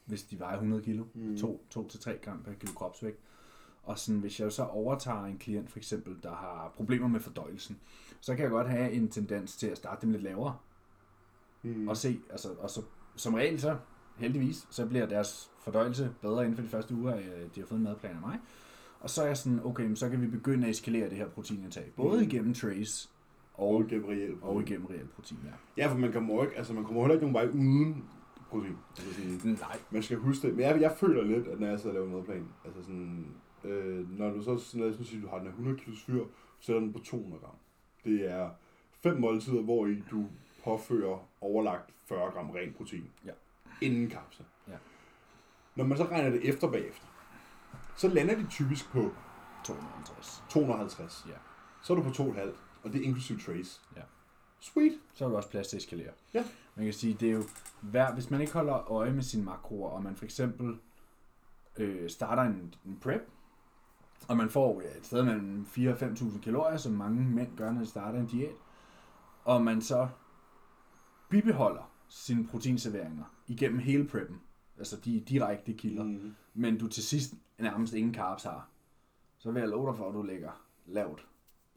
[0.04, 1.04] hvis de vejer 100 kilo.
[1.14, 1.22] Mm.
[1.22, 1.36] Mm.
[1.38, 3.18] 2, 2 til 3 gram per kilo kropsvægt.
[3.82, 7.78] Og sådan, hvis jeg så overtager en klient, for eksempel, der har problemer med fordøjelsen,
[8.20, 10.56] så kan jeg godt have en tendens til at starte dem lidt lavere.
[11.62, 11.88] Mm.
[11.88, 12.82] Og se, altså, og så,
[13.16, 13.76] som regel så,
[14.16, 17.78] heldigvis, så bliver deres fordøjelse bedre inden for de første uger, øh, de har fået
[17.78, 18.38] en madplan af mig.
[19.00, 21.92] Og så er jeg sådan, okay, så kan vi begynde at eskalere det her proteinindtag.
[21.96, 22.22] Både Mm.
[22.28, 23.08] igennem trace
[23.60, 24.38] og igennem reelt.
[24.42, 25.82] og igennem reelt protein, ja.
[25.82, 28.04] Ja, for man kommer ikke, altså man kommer heller ikke nogen vej uden
[28.48, 28.76] protein.
[28.98, 29.78] Altså sådan, Nej.
[29.90, 30.56] Man skal huske det.
[30.56, 33.26] Men jeg, jeg føler lidt, at når jeg sidder og laver madplan, altså sådan,
[33.64, 35.90] øh, når du så, sådan, lad os nu sige, du har den her 100 kg
[36.06, 36.24] fyr,
[36.58, 37.54] så sætter den på 200 gram.
[38.04, 38.50] Det er
[38.92, 40.26] fem måltider, hvor i du
[40.64, 43.10] påfører overlagt 40 gram ren protein.
[43.24, 43.32] Ja.
[43.80, 44.44] Inden kapsel.
[44.68, 44.76] Ja.
[45.76, 47.06] Når man så regner det efter bagefter,
[47.96, 49.10] så lander de typisk på
[49.64, 50.42] 250.
[50.48, 51.26] 250.
[51.28, 51.34] Ja.
[51.82, 52.48] Så er du på 2,5,
[52.82, 53.80] og det er inklusiv trace.
[53.96, 54.02] Ja.
[54.60, 54.92] Sweet.
[55.14, 56.12] Så er der også plads til at eskalere.
[56.34, 56.44] Ja.
[56.74, 57.42] Man kan sige, det er jo
[57.82, 60.78] værd, hvis man ikke holder øje med sine makroer, og man for eksempel
[61.76, 63.28] øh, starter en, en prep,
[64.28, 67.72] og man får ja, et sted mellem 4.000 og 5.000 kalorier, som mange mænd gør,
[67.72, 68.54] når de starter en diæt,
[69.44, 70.08] og man så
[71.28, 74.40] bibeholder sine proteinserveringer igennem hele preppen,
[74.78, 76.34] altså de direkte kilder, mm.
[76.54, 78.68] Men du til sidst nærmest ingen carbs har,
[79.38, 80.50] så vil jeg love dig for, at du lægger
[80.86, 81.26] lavt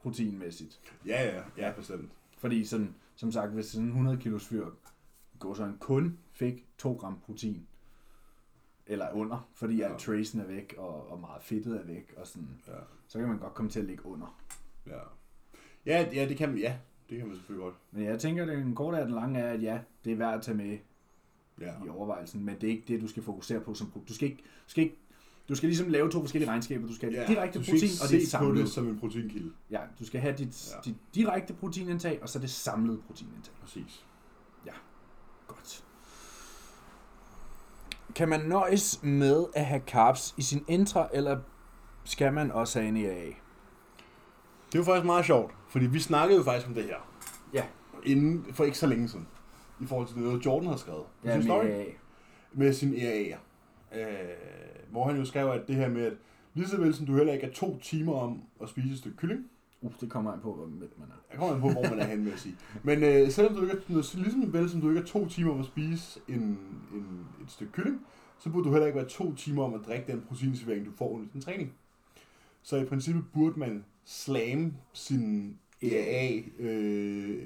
[0.04, 0.80] proteinmæssigt.
[1.06, 2.12] Ja, ja, ja, bestemt.
[2.38, 4.68] Fordi sådan, som sagt, hvis sådan en 100 kilos fyr
[5.39, 7.68] går så en kun fik 2 gram protein,
[8.88, 9.89] eller under, fordi Ja.
[9.92, 12.74] alt tracen er væk, og, og meget fedtet er væk, og sådan, Ja.
[13.08, 14.39] så kan man godt komme til at ligge under.
[14.88, 15.00] Ja.
[15.86, 16.78] Ja, ja, det kan man, ja,
[17.10, 17.76] det kan man selvfølgelig godt.
[17.92, 20.34] Men jeg tænker, at den korte af den lange er, at ja, det er værd
[20.34, 20.78] at tage med
[21.60, 21.74] Ja.
[21.86, 23.92] i overvejelsen, men det er ikke det, du skal fokusere på som.
[24.08, 24.98] Du skal ikke, du skal ikke
[25.49, 26.88] Du skal ligesom lave to forskellige regnskaber.
[26.88, 28.62] Du skal have Ja, direkte du skal protein og på samlede.
[28.63, 29.51] det som en proteinkilde.
[29.71, 30.75] Ja, du skal have dit, Ja.
[30.75, 30.82] ja.
[30.86, 33.53] dit direkte proteinindtag, og så det samlede proteinindtag.
[33.62, 34.06] Præcis.
[35.47, 35.84] Godt.
[38.15, 41.39] Kan man nøjes med at have carbs i sin intra, eller
[42.03, 43.25] skal man også have en EAA?
[43.25, 46.95] Det er jo faktisk meget sjovt, fordi vi snakkede jo faktisk om det her.
[47.53, 47.63] Ja.
[48.06, 49.27] Inden, for ikke så længe siden.
[49.82, 51.03] I forhold til noget, Jordan har skrevet.
[51.23, 51.45] Ja, med.
[51.47, 51.84] EAA.
[52.53, 53.38] med sin EA'er.
[53.95, 54.06] Øh,
[54.91, 56.13] hvor han jo skrev, at det her med, at
[56.53, 59.17] lige så vel som du heller ikke er to timer om at spise et stykke
[59.17, 59.45] kylling,
[59.84, 61.13] Uh, det kommer an på, hvor mæt man er.
[61.32, 62.56] jeg kommer an på, hvor man er henne med at sige.
[62.84, 65.60] Men øh, selvom du ikke er, ligesom vel som du ikke er to timer om
[65.60, 66.41] at spise en,
[66.93, 68.01] en, et stykke kylling,
[68.39, 71.10] så burde du heller ikke være to timer om at drikke den proteinservering, du får
[71.10, 71.73] under din træning.
[72.62, 77.43] Så i princippet burde man slamme sin EAA-formular,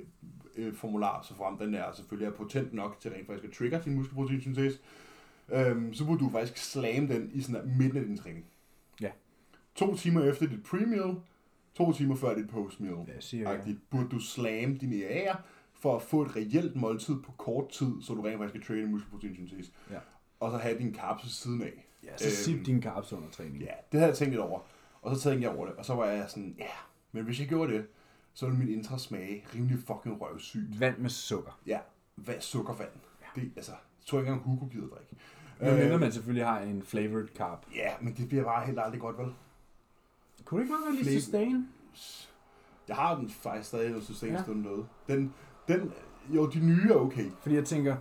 [0.57, 3.51] øh, øh, formular, så frem den er selvfølgelig er potent nok til rent faktisk at
[3.51, 4.79] trigge din muskelproteinsyntese,
[5.51, 8.45] øhm, så burde du faktisk slamme den i sådan midten af din træning.
[9.01, 9.11] Ja.
[9.75, 11.15] To timer efter dit pre-meal,
[11.75, 12.97] to timer før dit post-meal.
[13.07, 13.49] Ja, cirka.
[13.49, 15.37] Agtigt, burde du slamme dine EA'er
[15.73, 18.87] for at få et reelt måltid på kort tid, så du rent faktisk kan trade
[18.87, 19.71] muskelproteinsyntese.
[19.91, 19.99] Ja.
[20.39, 21.87] Og så have din carbs ved siden af.
[22.03, 23.61] Ja, så Øhm, sip din carbs under træning.
[23.61, 24.59] Ja, det havde jeg tænkt lidt over.
[25.01, 26.67] Og så tænkte jeg over det, og så var jeg sådan, ja,
[27.11, 27.87] men hvis jeg gjorde det,
[28.33, 30.79] så ville mit intra smage rimelig fucking røvsygt.
[30.79, 31.59] Vand med sukker.
[31.65, 31.79] Ja,
[32.15, 32.89] hvad sukkervand?
[33.21, 33.41] Ja.
[33.41, 35.15] Det, altså, jeg tror ikke engang Hugo gider drikke.
[35.59, 37.65] Men mindre Øh, man selvfølgelig har en flavored carb.
[37.75, 39.27] Ja, men det bliver bare helt aldrig godt, vel?
[40.45, 41.67] Kunne det ikke bare være lige sustain?
[42.87, 44.69] Jeg har den faktisk stadig noget systemstund Ja.
[44.69, 44.85] noget.
[45.07, 45.33] Den,
[45.67, 45.91] den,
[46.29, 47.25] jo, de nye er okay.
[47.41, 47.95] Fordi jeg tænker,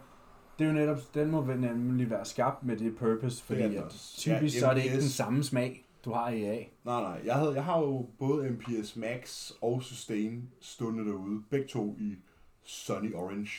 [0.59, 3.91] det er jo netop, den må nemlig være skabt med det purpose, fordi Det at
[4.17, 6.55] typisk Ja, så er det ikke den samme smag, du har i A.
[6.85, 7.21] Nej, nej.
[7.25, 11.43] Jeg, havde, jeg har jo både MPS Max og Sustain stående derude.
[11.51, 12.17] Begge to i
[12.63, 13.51] Sunny Orange.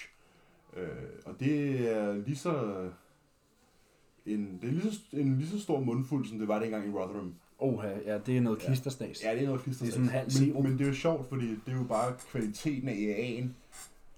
[0.77, 0.87] Øh,
[1.25, 2.73] og det er lige så...
[4.27, 6.91] En, det er lige så, en lige så stor mundfuld, som det var dengang i
[6.91, 7.33] Rotherham.
[7.59, 8.65] Oha, ja, det er noget Ja.
[8.65, 9.23] klisterstas.
[9.23, 9.85] Ja, det er noget klister.
[9.85, 11.83] Det er sådan en halv men, men det er jo sjovt, fordi det er jo
[11.83, 13.47] bare kvaliteten af EA'en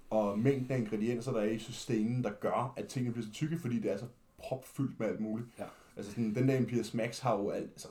[0.09, 3.57] og mængden af ingredienser, der er i systemen, der gør, at tingene bliver så tykke,
[3.59, 4.05] fordi det er så
[4.39, 5.47] propfyldt med alt muligt.
[5.59, 5.63] Ja.
[5.97, 7.87] Altså sådan, den der MPS Max har jo alt, altså,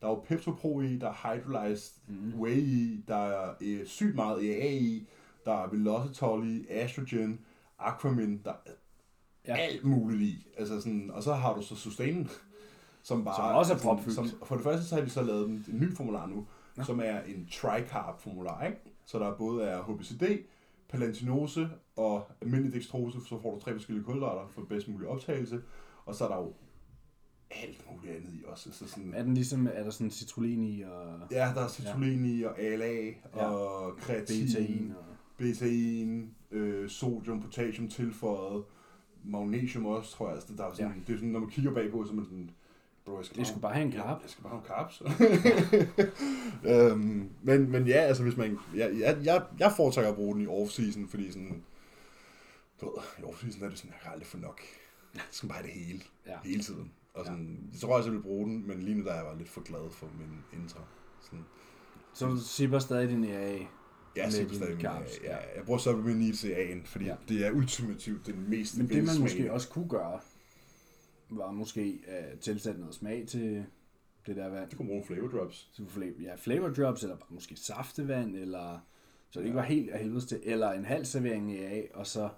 [0.00, 2.40] der er jo Pepto Pro i, der er Hydrolyzed Mm.
[2.40, 5.06] Whey i, der er øh, sygt meget EAA i,
[5.44, 7.40] der er Velocitol i, Astrogen,
[7.78, 8.70] Aquamin, der er
[9.48, 9.54] Ja.
[9.56, 9.60] ja.
[9.62, 10.46] alt muligt i.
[10.58, 12.28] Altså sådan, og så har du så Sustain,
[13.02, 13.36] som bare...
[13.36, 14.14] Som også er propfyldt.
[14.14, 16.36] Som, for det første så har de så lavet en, en ny formular nu,
[16.76, 16.82] Ja.
[16.82, 16.84] ja.
[16.86, 18.78] som er en tricarb formular, ikke?
[19.04, 20.22] Så der både er HBCD,
[20.88, 25.60] palantinose og almindelig dextrose, så får du tre forskellige kulhydrater for bedst mulig optagelse.
[26.06, 26.52] Og så er der jo
[27.50, 28.72] alt muligt andet i også.
[28.72, 32.24] Så sådan, Er den ligesom, er der sådan citrullin i og Ja, der er citrullin
[32.24, 33.04] i, og ALA,
[33.36, 33.46] Ja.
[33.46, 35.04] og kreatin, betain og...
[35.36, 38.64] betain, øh, sodium, potassium tilføjet,
[39.24, 40.34] magnesium også, tror jeg.
[40.34, 40.92] Altså, der er sådan, Ja.
[40.92, 41.00] ja.
[41.06, 42.50] Det er sådan, når man kigger bagpå, så er man sådan,
[43.04, 44.04] bro, jeg skal Det skulle bare have en carb.
[44.18, 45.02] Ja, jeg skal bare have en carbs.
[46.92, 50.42] øhm, men, men ja, altså hvis man, jeg, jeg, jeg, jeg foretrækker at bruge den
[50.42, 51.62] i off-season, fordi sådan,
[52.80, 54.60] du ved, i off-season er det sådan, jeg kan aldrig få nok.
[55.14, 56.32] Jeg skal bare have det hele, Ja.
[56.44, 56.90] hele tiden.
[57.14, 59.24] Og sådan, jeg tror også, jeg vil bruge den, men lige nu der er jeg
[59.24, 60.80] bare lidt for glad for min intra.
[61.20, 61.44] Sådan,
[62.12, 63.58] Så du sipper stadig din EA.
[64.16, 64.26] Ja,
[64.70, 65.36] min, carbs, ja, ja.
[65.56, 67.14] jeg bruger supplement needs i A'en, fordi Ja.
[67.28, 69.52] det er ultimativt den mest Men det man måske velsmagende.
[69.52, 70.20] også kunne gøre,
[71.30, 73.64] var måske at tilsætte noget smag til
[74.26, 74.70] det der vand.
[74.70, 75.68] Du kan bruge flavor drops.
[75.72, 78.78] Så fla- ja, flavor drops, eller bare måske saftevand, eller
[79.30, 79.62] så det ikke Ja.
[79.62, 82.28] var helt af helvedes til, eller en halv servering i A, og så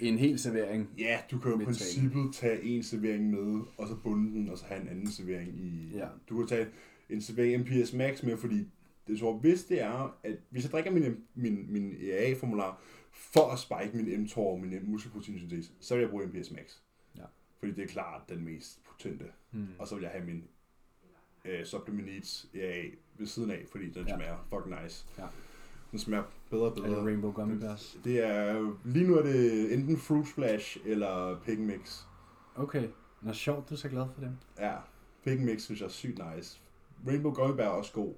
[0.00, 0.90] en hel servering.
[0.98, 4.58] Ja, du kan jo i princippet tage en servering med, og så bunde den, og
[4.58, 5.90] så have en anden servering i...
[5.96, 6.06] Ja.
[6.28, 6.66] Du kan tage
[7.10, 8.68] en servering MPS Max med, fordi
[9.06, 12.80] det tror, hvis det er, at hvis jeg drikker min, min, min EAA-formular
[13.12, 16.76] for at spike min mTOR og min muskelproteinsyntese, så vil jeg bruge MPS Max.
[17.16, 17.22] Ja.
[17.58, 19.24] Fordi det er klart den mest potente.
[19.50, 19.66] Hmm.
[19.78, 20.44] Og så vil jeg have min
[21.44, 22.82] øh, Supplement Needs EAA
[23.18, 24.16] ved siden af, fordi den Ja.
[24.16, 25.06] smager fucking nice.
[25.18, 25.26] Ja.
[25.90, 26.96] Den smager bedre og Er bedre.
[26.98, 27.98] det Rainbow Gummy Bears?
[28.04, 32.02] Det er, lige nu er det enten Fruit Splash eller Pig Mix.
[32.56, 32.88] Okay.
[33.22, 34.30] Nå, sjovt, du er så glad for dem.
[34.58, 34.76] Ja,
[35.24, 36.60] Pig Mix synes jeg er sygt nice.
[37.06, 38.14] Rainbow Gummy Bear er også god.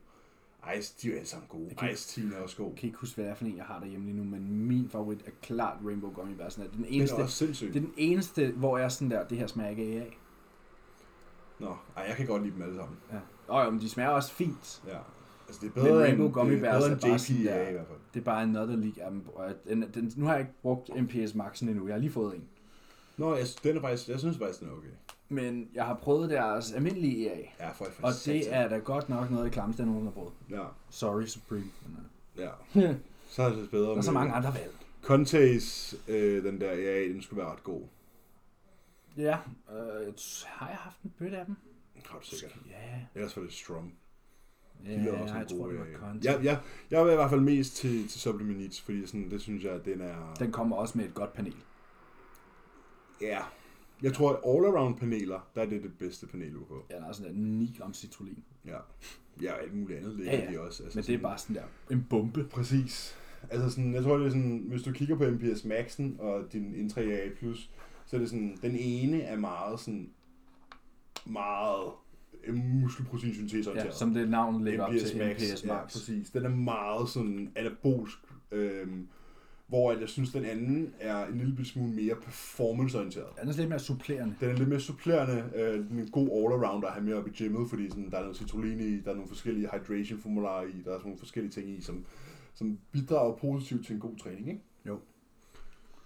[0.78, 1.74] Ice, de er jo alle sammen gode.
[1.74, 2.66] Kan- Ice Teen er også god.
[2.70, 4.66] Jeg kan ikke huske, hvad det er for en, jeg har derhjemme lige nu, men
[4.66, 6.54] min favorit er klart Rainbow Gummy Bears.
[6.54, 9.10] Den er den Den eneste, er også det er den eneste, hvor jeg er sådan
[9.10, 10.18] der, det her smager ikke af.
[11.58, 12.96] Nå, ej, jeg kan godt lide dem alle sammen.
[13.12, 13.18] Ja.
[13.48, 14.82] Og jo, men de smager også fint.
[14.86, 14.98] Ja.
[15.46, 17.72] Altså, det er Men bedre Rainbow end, Gummy Bears er end bare sådan der- i
[17.72, 17.98] hvert fald.
[18.14, 21.68] Det er bare another league og Den, den, nu har jeg ikke brugt MPS Maxen
[21.68, 21.86] endnu.
[21.86, 22.44] Jeg har lige fået en.
[23.16, 24.88] Nå, jeg, den er faktisk, jeg synes faktisk, den er okay.
[25.34, 27.38] Men jeg har prøvet deres almindelige EA.
[27.60, 30.12] Ja, for, for Og det er da godt nok noget af det klammeste, jeg nogensinde
[30.12, 30.32] har prøvet.
[30.50, 31.64] Ja, Sorry, Supreme.
[31.86, 32.88] Men, ja.
[32.90, 32.94] uh,
[33.28, 34.74] Så er det bedre der er så mange andre valg.
[35.02, 37.82] Contays, øh, den der, ja, den skulle være ret god.
[39.16, 39.38] Ja,
[39.72, 40.14] øh,
[40.46, 41.56] har jeg haft en bøtte af dem?
[42.06, 42.58] Har du sikkert.
[42.70, 43.92] Ja, Ellers var det Strom.
[44.86, 46.32] ja, De også jeg tror, det var øh, Conte.
[46.32, 46.58] Jeg, jeg,
[46.90, 49.84] jeg er i hvert fald mest til, til Sublimate fordi sådan, det synes jeg, at
[49.84, 50.34] den er...
[50.38, 51.54] Den kommer også med et godt panel.
[53.20, 53.40] Ja.
[54.04, 56.60] Jeg tror, at all-around paneler, der er det det bedste panel, du.
[56.90, 58.44] Ja, der er sådan der 9 gram citrullin.
[58.66, 58.76] Ja.
[59.42, 60.50] Ja, og alt muligt andet ligger Ja, ja.
[60.52, 60.82] de også.
[60.82, 61.62] Altså Men det er sådan- bare sådan der
[61.96, 62.44] en bombe.
[62.44, 63.16] Præcis.
[63.50, 66.74] Altså sådan, jeg tror, det er sådan, hvis du kigger på MPS Maxen og din
[66.74, 67.28] Intra A+,
[68.06, 70.10] så er det sådan, den ene er meget sådan,
[71.26, 71.90] meget
[72.44, 75.92] øh, muskelproteinsyntese Ja, som det navn lægger op til MPS Ja, Max.
[75.92, 76.30] præcis.
[76.30, 78.18] Den er meget sådan anabolsk,
[78.52, 79.08] øhm,
[79.66, 83.26] hvor at jeg synes, den anden er en lille smule mere performanceorienteret.
[83.40, 84.34] Den er lidt mere supplerende.
[84.40, 85.50] Den er lidt mere supplerende.
[85.54, 88.16] Øh, den er en god all-arounder at have med op i gymmet, fordi sådan, der
[88.16, 91.52] er noget citrullin i, der er nogle forskellige hydration-formularer i, der er sådan nogle forskellige
[91.52, 92.04] ting i, som,
[92.54, 94.62] som bidrager positivt til en god træning, ikke?
[94.86, 94.98] Jo.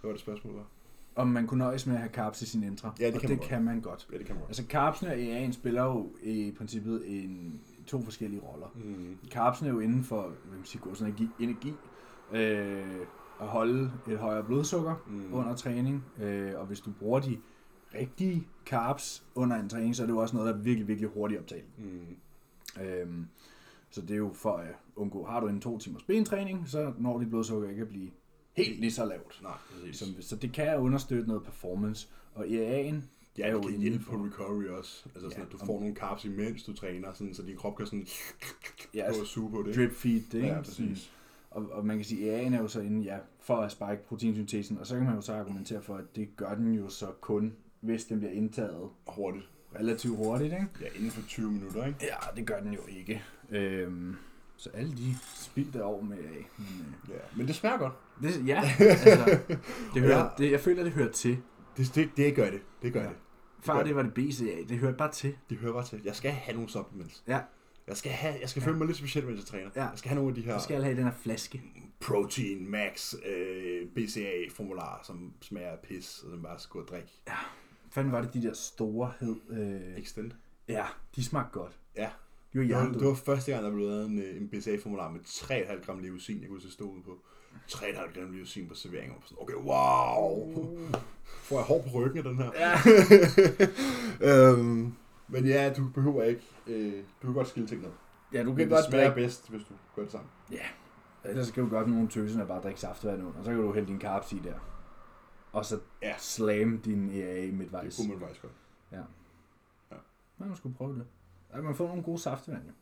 [0.01, 0.67] Hvad var det spørgsmål, var?
[1.15, 2.95] Om man kunne nøjes med at have carbs i sin intra.
[3.01, 3.49] Ja, det og kan det man godt.
[3.49, 4.09] kan man godt.
[4.13, 4.51] Ja, det kan man godt.
[4.51, 8.67] Altså carbsene og EA'en spiller jo i princippet en, to forskellige roller.
[8.75, 9.19] Mm.
[9.31, 11.73] Carbsene er jo inden for hvad man siger, sådan energi, energi
[12.33, 13.07] øh,
[13.41, 15.13] at holde et højere blodsukker Mm.
[15.15, 15.35] mm.
[15.35, 16.05] under træning.
[16.23, 17.39] Øh, og hvis du bruger de
[17.95, 21.11] rigtige carbs under en træning, så er det jo også noget, der er virkelig, virkelig
[21.11, 21.65] hurtigt optaget.
[21.79, 22.83] Mm.
[22.85, 23.27] Øhm,
[23.91, 27.19] så det er jo for at undgå, har du en to timers bentræning, så når
[27.21, 28.11] dit blodsukker ikke at blive
[28.57, 29.41] helt lige så lavt.
[29.43, 29.97] Nej, præcis.
[29.97, 32.09] Så, så det kan understøtte noget performance.
[32.35, 32.95] Og EA'en
[33.39, 35.03] Ja, er jo det kan hjælpe på for- recovery også.
[35.05, 37.57] Altså sådan, Ja, at du om- får nogle carbs imens du træner, sådan, så din
[37.57, 38.07] krop kan sådan
[38.95, 39.75] Ja, altså, og suge på det.
[39.77, 40.47] drip feed det, ikke?
[40.47, 41.13] Ja, præcis.
[41.51, 43.99] Og, og man kan sige, at EA'en er jo så inde, ja, for at spike
[44.09, 47.07] proteinsyntesen, og så kan man jo så argumentere for, at det gør den jo så
[47.21, 49.51] kun, hvis den bliver indtaget Hurtigt.
[49.79, 50.67] relativt hurtigt, ikke?
[50.81, 51.99] Ja, inden for 20 minutter, ikke?
[52.03, 53.23] Ja, det gør den jo ikke.
[53.51, 54.17] Øhm,
[54.57, 56.23] så alle de spildte år med EA.
[56.59, 57.93] Men, øh, Ja, men det smager godt.
[58.23, 59.39] det, ja, altså,
[59.95, 60.29] det hører, Ja.
[60.39, 61.39] det, jeg føler, det hører til.
[61.77, 62.61] Det, det, det gør det.
[62.83, 63.09] Det gør Ja.
[63.09, 63.17] det.
[63.61, 65.37] Før det var det BCA, det hørte bare til.
[65.51, 66.01] Det hører bare til.
[66.05, 67.25] Jeg skal have nogle supplements.
[67.27, 67.41] Ja.
[67.89, 68.67] Jeg skal, have, jeg skal Ja.
[68.67, 69.71] føle mig lidt speciel, mens jeg træner.
[69.77, 69.83] Ja.
[69.83, 71.63] Jeg skal have nogle af de her Så skal jeg have den her flaske.
[72.01, 77.09] protein max øh, BCA-formularer, som smager af pis, og den bare skal gå og drikke.
[77.91, 79.37] Fanden var det de der store hed?
[79.51, 80.31] Øh, Extend.
[80.69, 80.85] ja,
[81.17, 81.73] de smagte godt.
[81.97, 82.09] Ja.
[82.53, 85.11] De var Det var, det var første gang, der blev lavet en, øh, en BCA-formular
[85.11, 87.19] med 3,5 gram leucin, jeg kunne se stået på.
[87.69, 89.13] 3,5 gram leucin på servering.
[89.13, 90.79] Og sådan, okay, wow!
[91.25, 92.51] Får jeg hår på ryggen af den her?
[92.59, 92.79] Ja.
[94.51, 94.93] øhm,
[95.29, 96.43] men ja, du behøver ikke.
[96.67, 97.91] Øh, du kan godt skille ting ned.
[98.33, 99.21] ja, du Men kan det godt smager drikke.
[99.27, 100.31] bedst, hvis du gør det sammen.
[101.25, 103.39] Ellers kan du godt nogle tøser bare drikke saftevand under.
[103.39, 104.55] Og så kan du hælde din carbs i der.
[105.53, 106.15] Og så Ja.
[106.19, 107.97] slam din EA Det midtvejs.
[107.97, 108.53] kunne man faktisk godt.
[110.39, 111.07] Man skulle prøve det.
[111.55, 112.73] Ja, man får nogle gode saftevand, jo.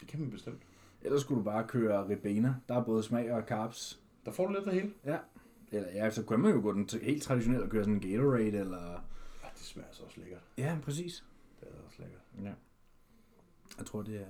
[0.00, 0.62] Det kan man bestemt.
[1.02, 2.54] Ellers skulle du bare køre Ribena.
[2.68, 4.00] Der er både smag og carbs.
[4.24, 4.92] Der får du lidt af hele.
[5.72, 8.46] Eller ja, så kunne man jo gå den helt traditionelt og køre sådan en Gatorade,
[8.58, 8.90] eller...
[9.42, 10.40] Ja, det smager så også lækkert.
[10.58, 11.24] Ja, præcis.
[11.90, 12.20] Også lækkert.
[12.42, 12.52] Ja.
[13.78, 14.24] Jeg tror, det er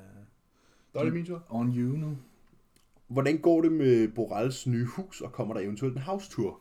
[0.94, 1.42] Der er det min tur.
[1.48, 2.16] on you nu.
[3.08, 6.60] Hvordan går det med Borals nye hus, og kommer der eventuelt en house tour?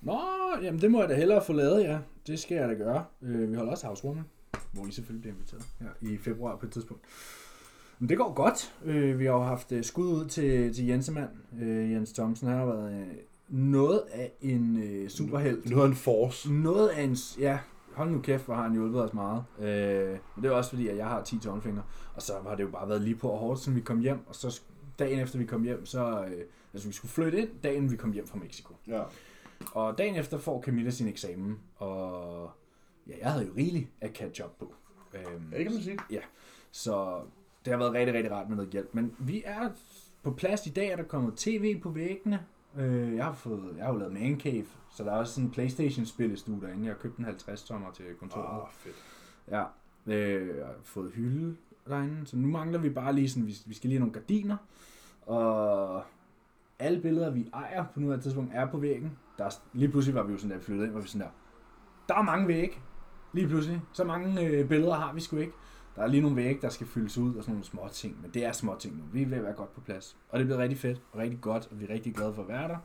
[0.00, 0.20] Nå,
[0.62, 1.98] jamen det må jeg da hellere få lavet, ja.
[2.26, 3.04] Det skal jeg da gøre.
[3.22, 4.26] Øh, vi holder også housewarming,
[4.72, 7.02] hvor I selvfølgelig bliver inviteret ja, i februar på et tidspunkt.
[7.98, 8.74] Men det går godt.
[8.84, 11.30] Øh, vi har jo haft øh, skud ud til, til Jensemand.
[11.60, 13.08] Øh, Jens Thomsen har været
[13.48, 15.70] noget af en øh, superhelt.
[15.70, 16.52] Nu har en force.
[16.52, 17.16] Noget af en...
[17.38, 17.58] Ja,
[17.94, 19.44] hold nu kæft, hvor har han hjulpet os meget.
[19.58, 21.82] Øh, men det er også fordi, at jeg har 10 tommelfingre.
[22.14, 24.18] Og så har det jo bare været lige på og hårdt, siden vi kom hjem.
[24.26, 24.60] Og så
[24.98, 26.24] dagen efter vi kom hjem, så...
[26.24, 28.74] Øh, altså vi skulle flytte ind, dagen vi kom hjem fra Mexico.
[28.86, 29.02] Ja.
[29.72, 32.50] Og dagen efter får Camilla sin eksamen, og
[33.06, 34.74] ja, jeg havde jo rigeligt at catch up på.
[35.14, 35.98] Øhm, ja, det kan man sige.
[36.70, 37.20] så
[37.64, 38.88] det har været rigtig, rigtig rart med noget hjælp.
[38.92, 39.70] Men vi er
[40.22, 42.46] på plads i dag, er der kommet tv på væggene.
[42.78, 45.48] Øh, jeg har fået, jeg har jo lavet man cave, så der er også sådan
[45.48, 46.84] en Playstation-spillestue derinde.
[46.84, 48.62] Jeg har købt en 50-tommer til kontoret.
[48.62, 48.96] Åh, fedt.
[49.50, 49.64] Ja,
[50.06, 51.56] øh, jeg har fået hylde
[51.88, 54.56] derinde, så nu mangler vi bare lige sådan, vi, vi skal lige have nogle gardiner,
[55.26, 56.02] og
[56.78, 59.18] alle billeder, vi ejer på nuværende tidspunkt, er på væggen.
[59.38, 61.32] Der er, lige pludselig var vi jo sådan der flyttet ind, hvor vi sådan der,
[62.08, 62.74] der er mange vægge,
[63.32, 63.82] lige pludselig.
[63.92, 65.52] Så mange øh, billeder har vi sgu ikke.
[65.96, 68.30] Der er lige nogle vægge, der skal fyldes ud og sådan nogle små ting, men
[68.34, 69.02] det er små ting nu.
[69.12, 70.16] Vi er ved at være godt på plads.
[70.28, 72.48] Og det bliver rigtig fedt og rigtig godt, og vi er rigtig glade for at
[72.48, 72.76] være der.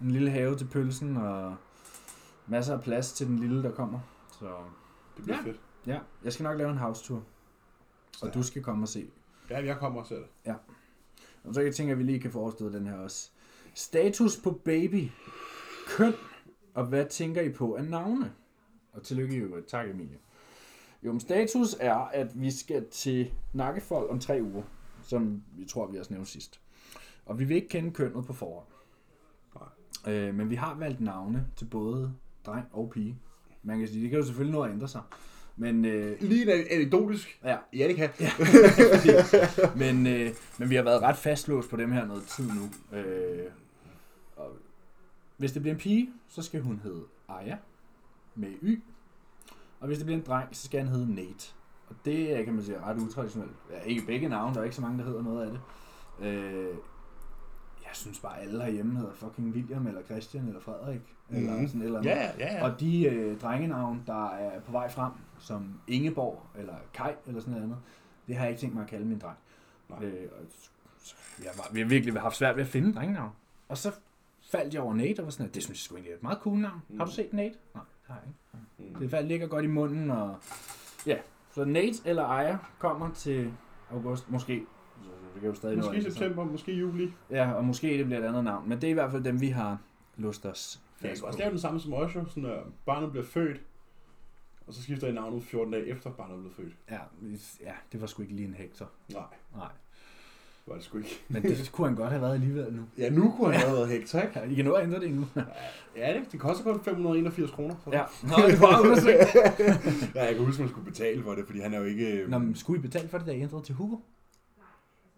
[0.00, 1.56] En lille have til pølsen og
[2.46, 4.00] masser af plads til den lille, der kommer.
[4.38, 4.46] Så
[5.16, 5.42] Det bliver Ja.
[5.42, 5.60] fedt.
[5.86, 7.22] Ja, jeg skal nok lave en house tour,
[8.22, 9.10] og du skal komme og se.
[9.50, 10.54] Ja, jeg kommer og ser det.
[11.44, 13.30] Og så jeg tænker, at vi lige kan forestå den her også.
[13.74, 15.08] Status på baby.
[15.88, 16.12] Køn.
[16.74, 18.32] Og hvad tænker I på af navne?
[18.92, 19.66] Og tillykke i øvrigt.
[19.66, 20.18] Tak, Emilie.
[21.06, 24.62] Jo, men status er, at vi skal til nakkefold om tre uger,
[25.02, 26.60] som vi tror, vi har nævnt sidst.
[27.26, 28.66] Og vi vil ikke kende kønnet på forhånd.
[30.08, 32.14] Øh, men vi har valgt navne til både
[32.46, 33.18] dreng og pige.
[33.62, 35.02] Man kan sige, det kan jo selvfølgelig nå at ændre sig.
[35.56, 37.40] Men, øh, Lige en anekdotisk.
[37.44, 38.10] ja, Ja, det kan.
[38.20, 38.30] Ja,
[39.82, 42.96] men, øh, men vi har været ret fastlåst på dem her noget tid nu.
[42.98, 43.46] Øh,
[44.36, 44.52] og
[45.36, 47.56] hvis det bliver en pige, så skal hun hedde Aya
[48.34, 48.82] med Y.
[49.86, 51.52] Og hvis det bliver en dreng, så skal han hedde Nate.
[51.88, 53.52] Og det er, kan man sige, ret utraditionelt.
[53.70, 55.60] Ja, ikke begge navne, der er ikke så mange, der hedder noget af det.
[56.26, 56.74] Øh,
[57.82, 61.00] jeg synes bare, alle herhjemme hedder fucking William, eller Christian, eller Frederik.
[61.30, 61.66] Eller Mhm.
[61.68, 62.10] sådan et eller andet.
[62.10, 62.64] Ja, ja, ja.
[62.70, 67.52] Og de øh, drengenavn, der er på vej frem, som Ingeborg eller Kai eller sådan
[67.52, 67.78] noget andet,
[68.26, 69.38] det har jeg ikke tænkt mig at kalde min dreng.
[69.88, 70.04] Nej.
[70.04, 70.44] Øh, og
[70.98, 73.30] så- vi, har, bare- vi har virkelig haft svært ved at finde drengenavn.
[73.68, 73.92] Og så
[74.50, 76.22] faldt jeg over Nate og var sådan, at det synes jeg sgu egentlig er et
[76.22, 76.82] meget cool navn.
[76.88, 76.98] Mm.
[76.98, 77.54] Har du set Nate?
[77.74, 78.65] Nej, det har jeg ikke.
[78.78, 78.94] Mm.
[78.94, 80.36] Det ligger godt i munden, og
[81.06, 81.18] ja.
[81.54, 83.52] Så Nate eller Aya kommer til
[83.90, 84.62] august, måske.
[85.02, 86.12] Så Det kan jo stadig Måske sig.
[86.12, 87.12] september, måske juli.
[87.30, 88.68] Ja, og måske det bliver et andet navn.
[88.68, 89.78] Men det er i hvert fald dem, vi har
[90.16, 93.10] lust os Jeg fast kan også lave den samme som os jo, sådan at barnet
[93.10, 93.60] bliver født,
[94.66, 96.74] og så skifter I navn ud 14 dage efter barnet er blevet født.
[96.90, 96.98] Ja,
[97.60, 98.90] ja, det var sgu ikke lige en Hector.
[99.12, 99.22] Nej,
[99.56, 99.68] Nej.
[100.66, 101.20] Var det sgu ikke.
[101.28, 102.82] Men det kunne han godt have været alligevel nu.
[102.98, 104.38] Ja, nu kunne han have været Hector, ikke?
[104.38, 105.26] Ja, I kan nå at ændre det endnu.
[105.96, 107.74] Ja, det, det koster kun 581 kroner.
[107.84, 107.90] Så.
[107.92, 109.34] Ja, Nå, det var undersøgt.
[110.14, 112.24] ja, jeg kan huske, at man skulle betale for det, fordi han er jo ikke...
[112.28, 113.96] Nå, men skulle I betale for det, da I ændrede til Hugo?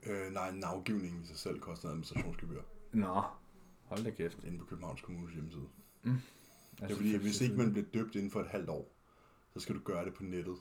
[0.07, 2.61] Øh, nej, navngivningen i sig selv koster administrationsgebyr
[2.93, 3.23] Nå,
[3.85, 4.39] hold da kæft.
[4.47, 5.65] inde på Københavns Kommunes hjemmeside.
[6.03, 6.19] Mm.
[6.81, 8.89] Det er fordi, hvis ikke man bliver døbt inden for et halvt år,
[9.55, 10.57] så skal du gøre det på nettet.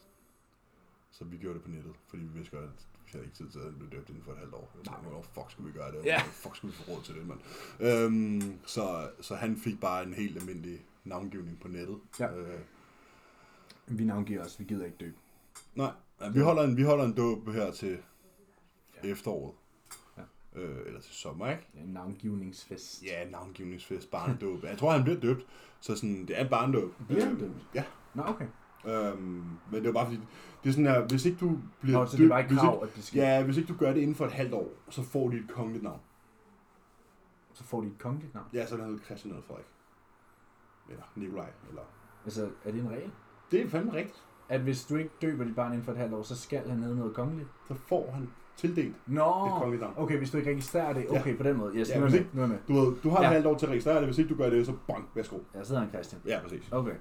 [1.11, 3.49] Så vi gjorde det på nettet, fordi vi vidste godt, at vi havde ikke tid
[3.49, 4.71] til at blive døbt inden for et halvt år.
[4.85, 6.05] Nej, hvornår fuck skulle vi gøre det?
[6.05, 6.17] Ja.
[6.21, 7.39] Hvornår fuck skulle vi få råd til det, mand?
[7.79, 11.97] Øhm, så, så han fik bare en helt almindelig navngivning på nettet.
[12.19, 12.35] Ja.
[12.37, 12.59] Øh,
[13.87, 15.11] Vi navngiver os, vi gider ikke dø.
[15.75, 15.91] nej,
[16.21, 17.97] ja, vi holder en, vi holder en dåb her til
[19.03, 19.09] Ja.
[19.09, 19.55] efteråret.
[20.17, 20.21] Ja.
[20.61, 21.63] Øh, eller til sommer, ikke?
[21.77, 23.03] Er en navngivningsfest.
[23.03, 24.63] Ja, navngivningsfest, barnedåb.
[24.63, 25.45] Jeg tror, han bliver døbt.
[25.81, 26.91] Så sådan, det er en barnedåb.
[27.07, 27.53] Bliver han Øh, døbt?
[27.75, 27.83] Ja.
[28.13, 28.47] Nå, okay.
[28.87, 30.19] Øhm, men det var bare fordi,
[30.63, 32.59] det er sådan her, hvis ikke du bliver Nå, så det er bare et hvis
[32.59, 33.19] krav, ikke, at det skal.
[33.19, 35.47] Ja, hvis ikke du gør det inden for et halvt år, så får de et
[35.51, 35.99] kongeligt navn.
[37.53, 38.45] Så får de et kongeligt navn.
[38.53, 39.65] Ja, så er det hedder Christian eller Frederik.
[40.89, 41.49] Eller Nikolaj.
[41.69, 41.81] Eller...
[42.25, 43.11] Altså, er det en regel?
[43.51, 44.23] Det er fandme rigtigt.
[44.49, 46.79] At hvis du ikke døber dit barn inden for et halvt år, så skal han
[46.83, 47.49] hedde noget kongeligt?
[47.67, 49.93] Så får han tildelt Nå, et kongeligt navn.
[49.97, 51.09] okay, hvis du ikke registrerer det.
[51.09, 51.75] Okay, på den måde.
[51.75, 52.17] Yes, Ja, nu er med.
[52.19, 52.57] ikke- Nu er med.
[52.67, 53.21] Du, ved, du har ja.
[53.23, 53.27] Ja.
[53.27, 55.37] et halvt år til at registrere det, hvis ikke du gør det, så bang, værsgo.
[55.53, 56.21] Jeg sidder en Christian.
[56.25, 56.71] Ja, præcis.
[56.71, 56.95] Okay.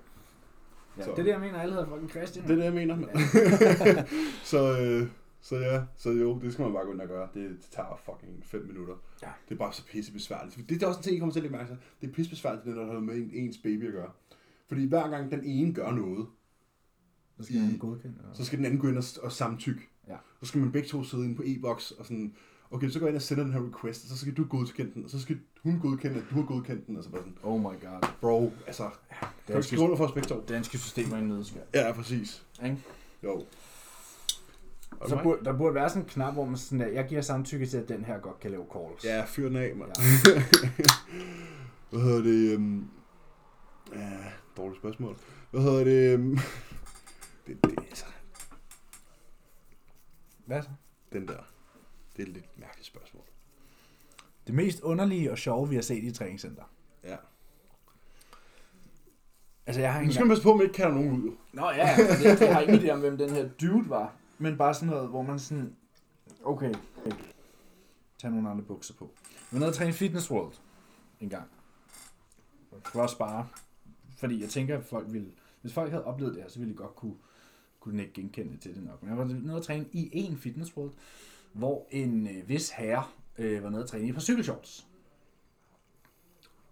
[0.98, 1.10] Ja, Så.
[1.10, 2.44] det er det, jeg mener, alle hedder fucking Christian.
[2.44, 2.96] Det er det, jeg mener.
[2.96, 3.10] mand.
[4.52, 5.08] så, øh,
[5.40, 7.28] så ja, så jo, det skal man bare gå ind og gøre.
[7.34, 8.94] Det, det tager fucking 5 minutter.
[9.22, 9.28] Ja.
[9.48, 10.68] Det er bare så pisse besværligt.
[10.68, 11.76] Det er også en ting, I kommer til at mærke til.
[12.00, 14.10] Det er pisse besværligt, når du har med en, ens baby at gøre.
[14.68, 16.26] Fordi hver gang den ene gør noget,
[17.36, 18.14] Så skal han godkende.
[18.32, 19.80] så skal den anden gå ind og, og samtykke.
[20.08, 20.16] Ja.
[20.40, 22.34] Så skal man begge to sidde inde på e-boks og sådan,
[22.70, 24.94] okay, så går jeg ind og sender den her request, og så skal du godkende
[24.94, 27.38] den, og så skal hun godkende, at du har godkendt den, og så bare sådan,
[27.42, 28.08] Oh my god.
[28.20, 30.44] bro, altså, kan du Danske, skrive under for to?
[30.48, 31.62] danske systemer i en nødskal.
[31.74, 32.42] Ja, præcis.
[32.64, 32.76] Ikke?
[33.24, 33.44] Jo.
[35.00, 37.20] Og Så burde, der burde være sådan en knap, hvor man sådan der, jeg giver
[37.20, 39.04] samtykke til, at den her godt kan lave calls.
[39.04, 39.90] Ja, fyr den af, mand.
[39.98, 40.42] Ja.
[41.90, 42.56] Hvad hedder det?
[42.56, 42.90] Um...
[43.94, 44.10] Ja,
[44.56, 45.16] dårligt spørgsmål.
[45.50, 46.14] Hvad hedder det?
[46.14, 46.38] Um...
[47.46, 48.04] det, det altså,
[50.46, 50.68] Hvad så?
[51.12, 51.55] den der.
[52.16, 53.22] Det er et lidt mærkeligt spørgsmål.
[54.46, 56.62] Det mest underlige og sjove, vi har set i træningscenter.
[57.04, 57.16] Ja.
[59.66, 61.36] Altså, jeg har Nu ikke skal man passe på, at man ikke kalder nogen ud.
[61.52, 64.14] Nå ja, ja, det, jeg har ingen idé om, hvem den her dude var.
[64.38, 65.76] Men bare sådan noget, hvor man sådan...
[66.44, 66.74] Okay,
[67.06, 67.16] okay.
[68.18, 69.10] Tag nogle andre bukser på.
[69.30, 70.52] Vi var nede og træne Fitness World
[71.20, 71.48] en gang.
[72.84, 73.48] For at spare.
[74.16, 75.32] Fordi jeg tænker, at folk ville...
[75.60, 77.14] Hvis folk havde oplevet det her, så ville de godt kunne,
[77.80, 79.02] kunne ikke genkende til det nok.
[79.02, 80.92] Men jeg var nede og træne i en Fitness World,
[81.56, 83.04] hvor en øh, vis herre
[83.38, 84.86] øh, var nede og træne i et par cykelshorts.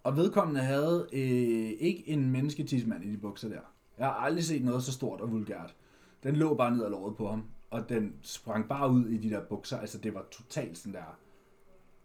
[0.04, 3.60] Og vedkommende havde øh, ikke en mennesketidsmand i de bukser der.
[3.98, 5.74] Jeg har aldrig set noget så stort og vulgært.
[6.22, 9.30] Den lå bare ned ad låret på ham, og den sprang bare ud i de
[9.30, 9.78] der bukser.
[9.78, 11.18] Altså, det var totalt sådan der...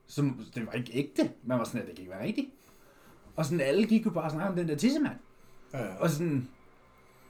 [0.06, 1.32] Som, det var ikke ægte.
[1.44, 2.48] Man var sådan, at det kan ikke være rigtigt.
[3.36, 5.18] Og sådan alle gik jo bare og snakkede om den der tissemand.
[5.74, 5.96] Ja, ja.
[5.96, 6.50] Og sådan,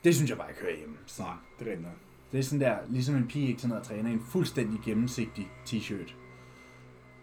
[0.03, 0.97] det synes jeg bare ikke hører hjemme.
[1.05, 1.31] Sådan.
[1.31, 2.08] Nej, det er.
[2.31, 5.47] Det er sådan der, ligesom en pige ikke sådan noget træner i en fuldstændig gennemsigtig
[5.65, 6.13] t-shirt.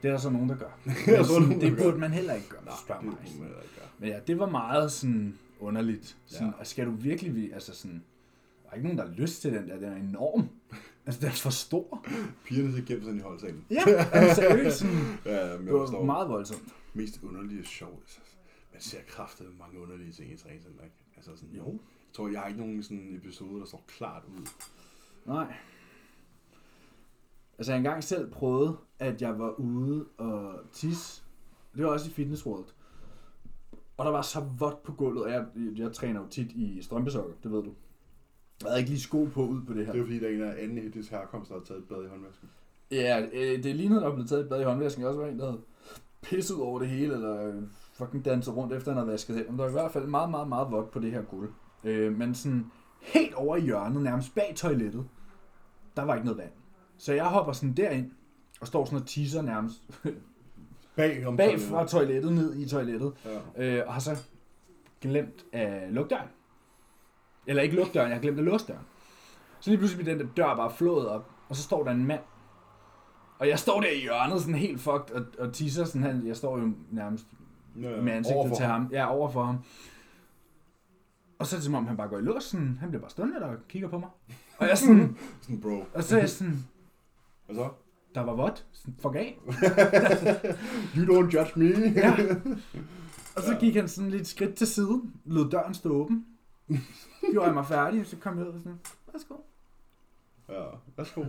[0.03, 0.78] Det er der så nogen, der gør.
[0.85, 3.14] Men så sådan, nogen, det burde man heller ikke gøre, Nej, det mig.
[3.14, 3.89] man ikke gøre.
[3.99, 6.16] Men ja, det var meget sådan underligt.
[6.26, 6.53] Sådan, Ja.
[6.59, 6.64] ja.
[6.64, 8.05] Skal du virkelig, vi- altså sådan,
[8.64, 10.49] der er ikke nogen, der har lyst til den der, den er enorm.
[11.07, 12.07] Altså, den er for stor.
[12.45, 13.64] Pigerne skal gemme sig i holdsalen.
[13.70, 14.76] Ja, altså, seriøst.
[14.78, 14.95] Sådan,
[15.26, 16.74] Ja, men det var meget voldsomt.
[16.95, 18.03] Mest underlige og sjovt.
[18.03, 18.20] Altså,
[18.72, 20.97] Man ser kraftet mange underlige ting i træningscenter, ikke?
[21.16, 21.70] Altså sådan, Jo.
[21.72, 24.47] Jeg tror, jeg har ikke nogen sådan episode, der står klart ud.
[25.27, 25.55] Nej.
[27.59, 31.22] Altså, jeg engang selv prøvet, at jeg var ude og tisse.
[31.77, 32.64] Det var også i Fitness World.
[33.97, 35.47] Og der var så vådt på gulvet, og jeg,
[35.77, 37.70] jeg træner jo tit i strømpesokker, det ved du.
[38.62, 39.93] Jeg havde ikke lige sko på ud på det her.
[39.93, 41.89] Det er jo fordi, der er en af anden etnisk herkomst, der har taget et
[41.89, 42.49] bad i håndvasken.
[42.91, 45.01] Ja, øh, det lignede, der blevet taget et bad i håndvasken.
[45.01, 45.61] Jeg også var en, der havde
[46.22, 47.62] pisset over det hele, eller øh,
[47.93, 49.47] fucking danset rundt, efter han havde vasket hen.
[49.49, 51.53] Men der var i hvert fald meget, meget, meget vådt på det her gulv.
[51.85, 52.66] Øh, men sådan
[53.01, 55.09] helt over i hjørnet, nærmest bag toilettet,
[55.97, 56.51] der var ikke noget vand.
[56.99, 58.11] Så jeg hopper sådan derind,
[58.61, 59.82] og står sådan og tisser nærmest
[60.97, 61.68] Bag om bag toilettet.
[61.70, 63.12] fra toilettet ned i toilettet.
[63.57, 63.78] Ja.
[63.78, 64.16] Øh, og har så
[65.01, 66.28] glemt at lukke døren.
[67.47, 68.80] Eller ikke lukke døren, jeg har glemt at låse døren.
[69.61, 72.05] Så lige pludselig bliver den der dør bare flået op, og så står der en
[72.07, 72.20] mand.
[73.38, 76.36] Og jeg står der i hjørnet sådan helt fucked og, og tisser sådan han, jeg
[76.36, 77.26] står jo nærmest
[77.80, 78.88] Ja, med ansigtet overfor til ham.
[78.92, 79.57] Ja, over for ham.
[81.39, 83.11] Og så er det som om, han bare går i lås, sådan, han bliver bare
[83.11, 84.09] stående der og kigger på mig.
[84.59, 85.84] Og jeg er sådan, Sådan, bro.
[85.95, 86.64] og så er jeg sådan,
[87.47, 87.70] Hvad så?
[88.14, 89.39] der var vådt, sådan, fuck af.
[90.97, 91.66] You don't judge me.
[92.03, 92.16] Ja.
[93.37, 96.26] Og så gik han sådan lidt skridt til siden, lod døren stå åben.
[97.30, 98.78] Gjorde jeg mig færdig, og så kom jeg ud og sådan,
[99.12, 99.34] værsgo.
[100.49, 100.64] ja,
[100.97, 101.24] værsgo.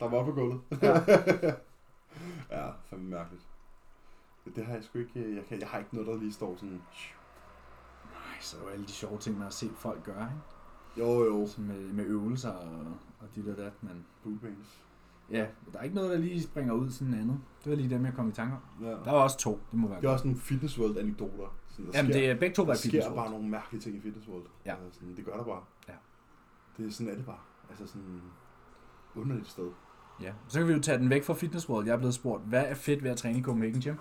[0.00, 0.60] Der var på gulvet.
[0.82, 1.00] Ja.
[2.50, 3.42] Ja, fandme mærkeligt.
[4.56, 6.82] Det, har jeg sgu ikke, jeg, kan, jeg har ikke noget, der lige står sådan,
[8.44, 10.22] så er jo alle de sjove ting, man har set folk gøre,
[10.96, 11.06] ikke?
[11.08, 12.78] jo jo, med, med øvelser og,
[13.20, 14.80] og dit og dat, men bootbands.
[15.30, 17.40] ja, der er ikke noget, der lige springer ud sådan andet.
[17.64, 18.84] Det var lige dem, jeg kom i tanke om.
[18.86, 18.90] Ja.
[18.90, 20.14] Der var også to, det må være Det er godt.
[20.20, 21.56] også en fitness world anekdoter.
[21.68, 23.30] Sådan, der Jamen, sker, det er begge to var der i sker Fitness bare World.
[23.30, 24.44] nogle mærkelige ting i fitness world.
[24.66, 24.74] Ja.
[24.84, 25.62] Altså, sådan, det gør der bare.
[25.88, 25.92] Ja.
[26.76, 27.38] Det er sådan er det bare.
[27.70, 28.20] Altså sådan
[29.14, 29.70] underligt sted.
[30.22, 31.86] Ja, så kan vi jo tage den væk fra Fitness World.
[31.86, 33.94] Jeg er blevet spurgt, hvad er fedt ved at træne i Copenhagen Gym?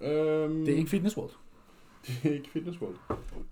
[0.00, 1.32] Øhm, Det er ikke Fitness World.
[2.06, 2.96] Det er ikke Fitness World.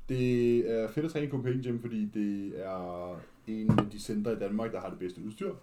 [0.09, 4.33] Det er fedt at træne i Copenhagen Gym, fordi det er en af de centre
[4.33, 5.55] i Danmark, der har det bedste udstyr.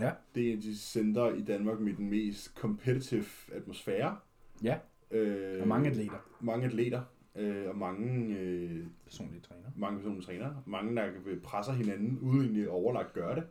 [0.00, 0.10] Ja.
[0.34, 4.16] Det er en af de centre i Danmark med den mest competitive atmosfære.
[4.62, 4.76] Ja,
[5.10, 6.26] Øh, og mange atleter.
[6.40, 7.00] Mange atleter.
[7.36, 9.62] Øh, og mange, øh, Personlige træner.
[9.76, 10.56] mange personlige trænere.
[10.66, 11.08] Mange, der
[11.44, 13.42] presser hinanden, uden egentlig overlagt gøre det.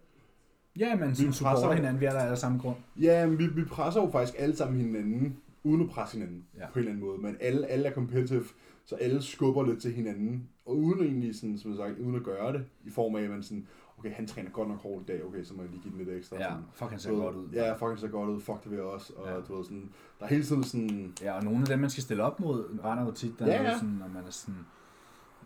[0.80, 2.76] Ja, men Vi sådan supporter presser- hinanden, vi er der af samme grund.
[3.02, 6.66] Ja, men vi, vi presser jo faktisk alle sammen hinanden, uden at presse hinanden Ja.
[6.68, 7.18] på en eller anden måde.
[7.22, 8.44] Men alle, alle er competitive,
[8.86, 10.50] så alle skubber lidt til hinanden.
[10.66, 13.30] Og uden egentlig, sådan, som jeg sagt, uden at gøre det, i form af, at
[13.30, 15.82] man sådan, okay, han træner godt nok hårdt i dag, okay, så må jeg lige
[15.82, 16.38] give den lidt ekstra.
[16.38, 17.48] Ja, Sådan, fuck, han ser godt ud.
[17.54, 19.14] Ja, fuck, han ser godt ud, fuck det vil jeg også.
[19.16, 19.40] Og Ja.
[19.40, 19.90] du ved, sådan,
[20.20, 22.80] der er hele tiden sådan, Ja, og nogle af dem, man skal stille op mod,
[22.84, 23.74] render jo tit, der Ja, er ja.
[23.78, 24.60] sådan, når man er sådan...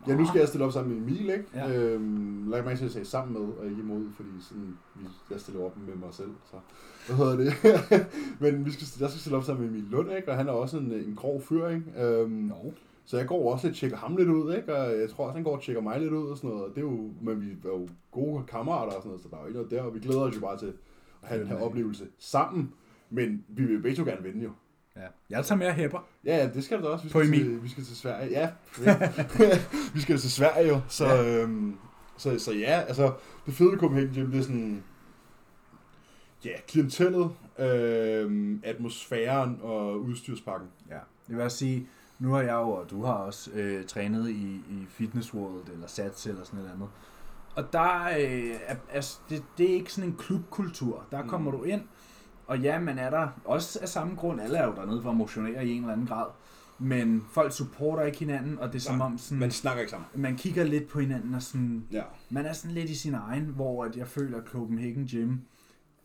[0.08, 1.44] ja, nu skal jeg stille op sammen med Emil, ikke?
[1.54, 1.78] Ja.
[1.78, 4.78] Øhm, lad mig sige, at jeg sagde sammen med, og ikke imod, fordi sådan,
[5.30, 6.56] jeg stiller op med mig selv, så
[7.06, 7.52] hvad hedder det?
[8.40, 10.30] Men vi skal, jeg skal stille op sammen med Emil Lund, ikke?
[10.30, 12.02] Og han er også en, en grov fyr, ikke?
[12.04, 12.72] Øhm, Nå,
[13.04, 14.76] Så jeg går også lidt tjekker ham lidt ud, ikke?
[14.76, 16.64] Og jeg tror også, han går og tjekker mig lidt ud og sådan noget.
[16.64, 19.36] Og det er jo, men vi er jo gode kammerater og sådan noget, så der
[19.36, 19.82] er jo ikke noget der.
[19.82, 20.66] Og vi glæder os jo bare til
[21.22, 21.66] at have den her Fedt.
[21.66, 22.72] oplevelse sammen.
[23.10, 24.50] Men vi vil begge to gerne vinde jo.
[24.96, 25.06] Ja.
[25.30, 25.98] Jeg tager med hæpper.
[26.24, 27.04] Ja, ja, det skal du da også.
[27.04, 27.44] Vi På skal, Emil.
[27.44, 28.30] til, vi skal til Sverige.
[28.30, 28.50] Ja,
[29.94, 30.80] vi skal til Sverige jo.
[30.88, 31.42] Så, Ja.
[31.42, 31.76] øhm,
[32.16, 33.12] så, så ja, altså,
[33.46, 34.82] det fede ved Copenhagen Gym, det er sådan,
[36.44, 40.68] ja, klientellet, øhm, atmosfæren og udstyrspakken.
[40.90, 41.88] Ja, det vil også sige,
[42.18, 45.86] nu har jeg jo, og du har også øh, trænet i, i Fitness World, eller
[45.86, 46.88] Sats, eller sådan noget andet.
[47.56, 51.04] Og der øh, er, altså, det, det er ikke sådan en klubkultur.
[51.10, 51.28] Der Mm.
[51.28, 51.82] kommer du ind,
[52.46, 54.40] og ja, man er der også af samme grund.
[54.40, 56.26] Alle er jo dernede for at motionere i en eller anden grad.
[56.78, 60.06] Men folk supporter ikke hinanden, og det er som om sådan, Man snakker ikke sammen.
[60.14, 62.02] man kigger lidt på hinanden, og sådan, Ja.
[62.30, 65.36] man er sådan lidt i sin egen, hvor at jeg føler, at Copenhagen Gym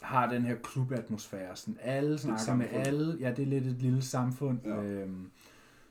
[0.02, 1.56] har den her klubatmosfære.
[1.56, 3.18] Sådan alle snakker med alle.
[3.20, 4.60] Ja, det er lidt et lille samfund.
[4.66, 4.84] Ja.
[4.84, 5.26] Øhm,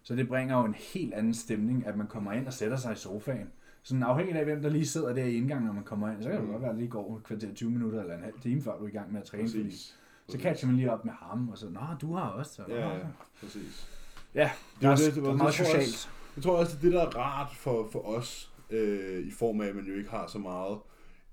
[0.02, 2.92] så det bringer jo en helt anden stemning, at man kommer ind og sætter sig
[2.92, 3.46] i sofaen.
[3.82, 6.28] Sådan afhængig af, hvem der lige sidder der i indgangen, når man kommer ind, så
[6.30, 8.40] kan det godt være, at det lige går et kvarter 20 minutter eller en halv
[8.42, 9.48] time, før du er i gang med at træne.
[9.48, 9.96] Fordi, Præcis.
[10.30, 12.54] Så catcher man lige op med ham, og så, nå, du har også.
[12.54, 12.98] Så, Ja, "Nå, ja,
[13.40, 13.88] præcis.
[14.34, 16.10] Ja, Det det er, også, det, det, det var- er meget det tror jeg socialt.
[16.36, 19.60] Jeg tror også, det er det, der er rart for, for os, øh, i form
[19.60, 20.78] af, at man jo ikke har så meget.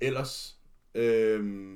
[0.01, 0.57] Ellers,
[0.95, 1.75] øh,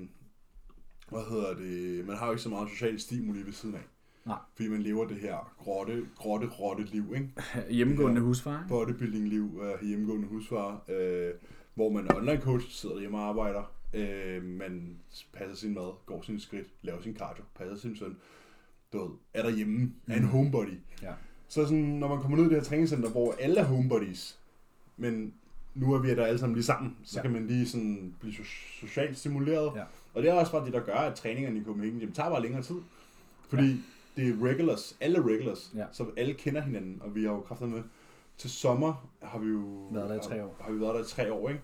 [1.10, 3.82] hvad hedder det, man har jo ikke så meget social stimuli ved siden af.
[4.26, 4.38] Nej.
[4.56, 7.30] Fordi man lever det her grotte, grotte, grotte liv, ikke?
[7.76, 8.58] Hjemmegående husfar.
[8.58, 8.68] ikke?
[8.70, 11.30] Bodybuilding-liv, øh, hjemmegående husfar, øh,
[11.74, 13.64] hvor man er online coach, sidder derhjemme og arbejder,
[13.94, 14.98] øh, man
[15.34, 18.18] passer sin mad, går sine skridt, laver sin cardio, passer sin søn,
[18.94, 20.28] du ved, er derhjemme, er en Mhm.
[20.32, 20.80] homebody.
[21.02, 21.14] Ja.
[21.48, 24.40] Så sådan, når man kommer ned i det her træningscenter, hvor alle er homebodies,
[24.98, 25.34] men
[25.76, 27.22] nu er vi der alle sammen lige sammen, så Ja.
[27.22, 29.72] kan man lige sådan blive so- socialt stimuleret.
[29.76, 29.84] Ja.
[30.14, 32.42] Og det er også bare det, der gør, at træningerne i Copenhagen Gym tager bare
[32.42, 32.76] længere tid.
[33.50, 33.78] Fordi ja.
[34.16, 35.86] det er regulars, alle er regulars, Ja.
[35.92, 37.84] så alle kender hinanden, og vi har jo kræfter med.
[38.38, 40.56] Til sommer har vi jo Været der i tre år.
[40.60, 41.62] Har, har vi været der i tre år, ikke?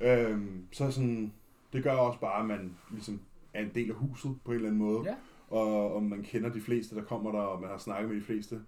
[0.00, 1.32] Øhm, så sådan,
[1.76, 3.20] det gør også bare, at man ligesom
[3.54, 5.02] er en del af huset på en eller anden måde.
[5.04, 5.14] Ja.
[5.56, 8.24] Og, og man kender de fleste, der kommer der, og man har snakket med de
[8.24, 8.60] fleste.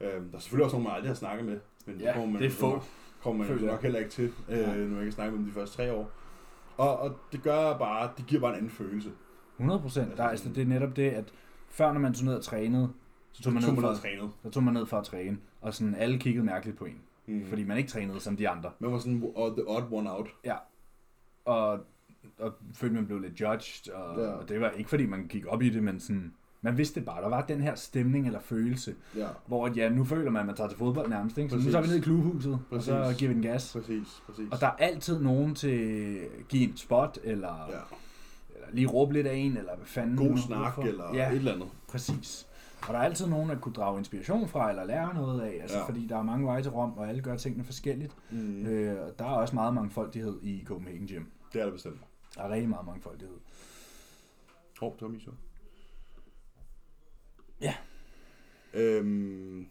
[0.00, 1.60] Øhm, der er selvfølgelig også nogen, man aldrig har snakket med.
[1.86, 2.82] Men Ja, kommer man, det er få.
[3.22, 4.76] kommer man nok heller ikke til, øh, Nej.
[4.78, 6.10] nu jeg ikke snakke om de første tre år.
[6.76, 9.10] Og, og det gør bare, det giver bare en anden følelse.
[9.56, 10.20] 100 procent.
[10.20, 11.32] Er- altså, det er netop det, at
[11.68, 12.92] før når man tog ned og trænede,
[13.32, 14.30] så tog man, tog ned man for, noget trænet.
[14.42, 17.46] så tog man ned for at træne, og sådan alle kiggede mærkeligt på en, Mm.
[17.48, 18.70] fordi man ikke trænede som de andre.
[18.78, 20.28] Man var sådan the odd one out.
[21.44, 21.78] Og,
[22.38, 24.26] og følte, man blev lidt judged, og, Ja.
[24.28, 27.22] og det var ikke fordi, man gik op i det, men sådan, man vidste bare.
[27.22, 30.46] Der var den her stemning eller følelse, Ja, hvor at, ja, nu føler man, at
[30.46, 31.38] man tager til fodbold nærmest.
[31.38, 31.50] Ikke?
[31.50, 31.72] Så nu Præcis.
[31.72, 32.88] tager vi ned i klubhuset, Præcis.
[32.88, 33.72] og så giver vi den gas.
[33.72, 34.48] præcis, præcis.
[34.52, 35.68] Og der er altid nogen til
[36.38, 37.76] at give en spot, eller, ja.
[38.54, 40.16] eller lige råbe lidt af en, eller hvad fanden.
[40.16, 41.68] God nu- snak eller ja, et eller andet.
[41.88, 42.46] præcis.
[42.88, 45.78] Og der er altid nogen, at kunne drage inspiration fra, eller lære noget af, altså,
[45.78, 45.84] Ja.
[45.86, 48.12] fordi der er mange veje til Rom, og alle gør tingene forskelligt.
[48.30, 48.38] Mm.
[48.38, 48.66] Mm.
[48.66, 51.22] Øh, og der er også meget mangfoldighed i Copenhagen Gym.
[51.52, 52.00] Det er det bestemt.
[52.34, 53.38] Der er rigtig meget mangfoldighed.
[54.78, 55.20] Hov, det var min.
[57.60, 57.76] Ja.
[58.74, 59.68] Øhm,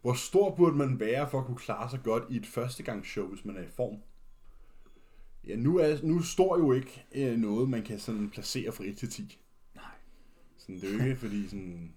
[0.00, 3.44] hvor stor burde man være for at kunne klare sig godt i et førstegangsshow, hvis
[3.44, 4.02] man er i form?
[5.46, 8.96] Ja, nu, er, nu står jo ikke øh, noget, man kan sådan placere fra 1
[8.96, 9.38] til 10.
[9.74, 9.84] Nej.
[10.56, 11.94] Sådan, det er jo ikke, fordi sådan,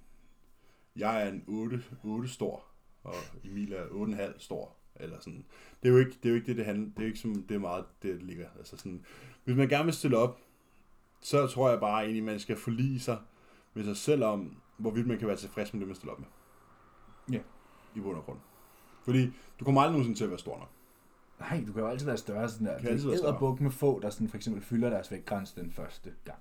[0.96, 2.66] jeg er en 8, 8 stor,
[3.04, 4.76] og Emil er 8,5 stor.
[5.02, 5.46] Eller sådan.
[5.84, 6.90] Det er jo ikke det, er jo ikke det, det handler.
[6.90, 8.48] Det er jo ikke som, det er meget, det det ligger.
[8.58, 9.06] Altså sådan,
[9.44, 10.40] hvis man gerne vil stille op,
[11.22, 13.18] så tror jeg bare egentlig, man skal forlige sig
[13.74, 16.28] med sig selv om, hvorvidt man kan være tilfreds med det, man stiller op med.
[17.32, 17.42] Ja.
[17.96, 18.40] I bund og grund.
[19.04, 20.70] Fordi du kommer aldrig nogensinde til at være stor nok.
[21.40, 22.50] Nej, du kan jo altid være større.
[22.50, 22.80] Sådan der.
[22.80, 26.14] Kan Det er buk med få, der sådan for eksempel fylder deres vægtgrænse den første
[26.26, 26.40] gang.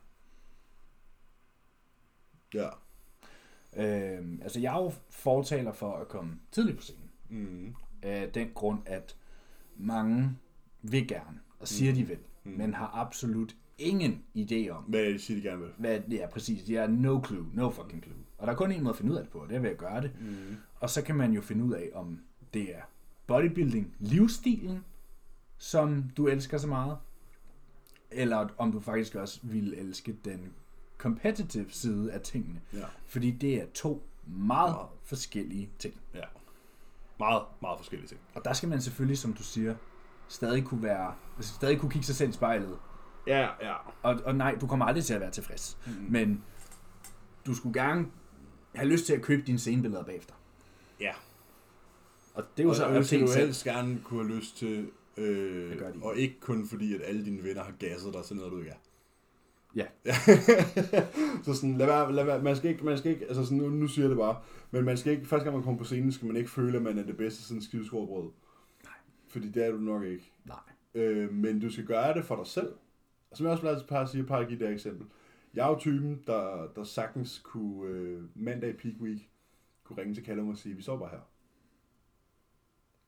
[2.55, 2.69] Ja.
[3.77, 7.11] Øhm, altså, jeg er jo fortaler for at komme tidligt på scenen.
[7.29, 7.75] Mm.
[8.03, 9.17] Af den grund, at
[9.77, 10.37] mange
[10.83, 11.97] vil gerne, og siger Mm.
[11.99, 12.51] de vil, Mm.
[12.53, 15.71] men har absolut ingen idé om, Hvad det, de siger, de gerne vil?
[15.79, 16.63] hvad er præcis.
[16.65, 18.17] De har no clue, no fucking clue.
[18.39, 19.61] Og der er kun en måde at finde ud af det på, og det er
[19.61, 20.11] ved at gøre det.
[20.21, 20.57] Mm.
[20.81, 22.21] Og så kan man jo finde ud af, om
[22.55, 22.81] det er
[23.27, 24.85] bodybuilding, livsstilen,
[25.59, 26.99] som du elsker så meget,
[28.11, 30.53] eller om du faktisk også vil elske den
[30.99, 32.61] competitive side af tingene.
[32.75, 32.85] Ja.
[33.07, 34.89] Fordi det er to meget Meget.
[35.03, 35.95] forskellige ting.
[36.15, 36.25] ja.
[37.21, 38.21] Meget, meget forskellige ting.
[38.35, 39.75] Og der skal man selvfølgelig, som du siger,
[40.29, 42.79] stadig kunne være, altså stadig kunne kigge sig selv i spejlet.
[43.27, 43.75] Ja, ja.
[44.03, 45.79] Og, og nej, du kommer aldrig til at være tilfreds.
[45.87, 45.93] Mm.
[46.09, 46.45] Men
[47.47, 48.07] du skulle gerne
[48.75, 50.35] have lyst til at købe dine scenebilleder bagefter.
[51.01, 51.13] Ja.
[52.35, 53.29] Og det er jo og, så og en du selv.
[53.37, 55.99] helst gerne kunne have lyst til, øh, Det gør de.
[56.03, 58.71] og ikke kun fordi, at alle dine venner har gasset dig til noget, du ikke
[58.71, 58.75] er.
[59.77, 59.87] Ja.
[61.45, 63.69] så sådan, lad være, lad være, man skal ikke, man skal ikke, altså sådan, nu,
[63.69, 64.37] nu siger jeg det bare,
[64.71, 66.83] men man skal ikke, første gang man kommer på scenen, skal man ikke føle, at
[66.83, 68.31] man er det bedste sådan skideskåret brød.
[68.85, 68.93] Nej.
[69.29, 70.33] Fordi det er du nok ikke.
[70.45, 70.57] Nej.
[70.95, 72.73] Øh, men du skal gøre det for dig selv.
[73.33, 75.07] Som jeg også altid par sige, par at give det her eksempel.
[75.55, 79.31] Jeg er jo typen, der, der sagtens kunne øh, mandag i peak week,
[79.85, 81.30] kunne ringe til Callum og sige, vi så bare her.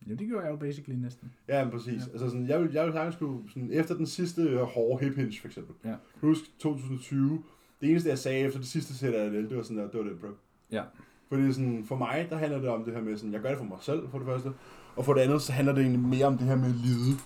[0.08, 1.32] Ja, det gjorde jeg jo basically næsten.
[1.48, 2.02] Ja, men præcis.
[2.06, 2.12] Ja.
[2.12, 5.16] Altså sådan, jeg vil, jeg vil sagtens kunne, sådan, efter den sidste øh, hårde hip
[5.16, 5.74] hinge, for eksempel.
[5.84, 5.94] Ja.
[6.20, 7.42] Husk 2020.
[7.80, 10.00] Det eneste, jeg sagde efter det sidste sæt af det, det var sådan der, det
[10.00, 10.28] var det, bro.
[10.72, 10.82] Ja.
[11.28, 13.58] Fordi sådan, for mig, der handler det om det her med, sådan, jeg gør det
[13.58, 14.52] for mig selv, for det første.
[14.96, 17.18] Og for det andet, så handler det egentlig mere om det her med lide.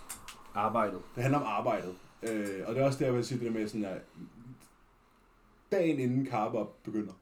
[0.55, 1.01] Arbejdet.
[1.14, 1.95] Det handler om arbejdet.
[2.22, 4.03] Øh, og det er også der, jeg vil sige det der med sådan, at
[5.72, 7.12] dagen inden op begynder,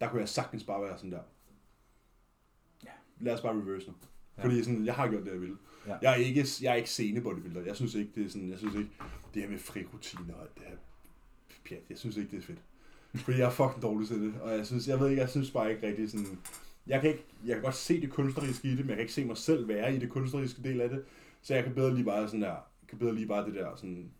[0.00, 1.20] der kunne jeg sagtens bare være sådan der.
[2.84, 2.90] Ja.
[3.20, 3.94] Lad os bare reverse nu.
[4.38, 4.44] Ja.
[4.44, 5.56] Fordi sådan, jeg har gjort det, jeg ville.
[5.86, 5.96] Ja.
[6.02, 7.62] Jeg er ikke, jeg er ikke sene bodybuilder.
[7.62, 8.90] Jeg synes ikke, det er sådan, jeg synes ikke,
[9.34, 10.76] det her med frirutiner og det her
[11.68, 12.58] pjat, jeg synes ikke, det er fedt.
[13.14, 15.50] Fordi jeg er fucking dårlig til det, og jeg synes, jeg ved ikke, jeg synes
[15.50, 16.38] bare ikke rigtig sådan,
[16.86, 19.12] jeg kan ikke, jeg kan godt se det kunstneriske i det, men jeg kan ikke
[19.12, 21.04] se mig selv være i det kunstneriske del af det,
[21.42, 23.76] så jeg kan bedre lige bare sådan der, jeg kan bedre lige bare det der
[23.76, 24.10] sådan,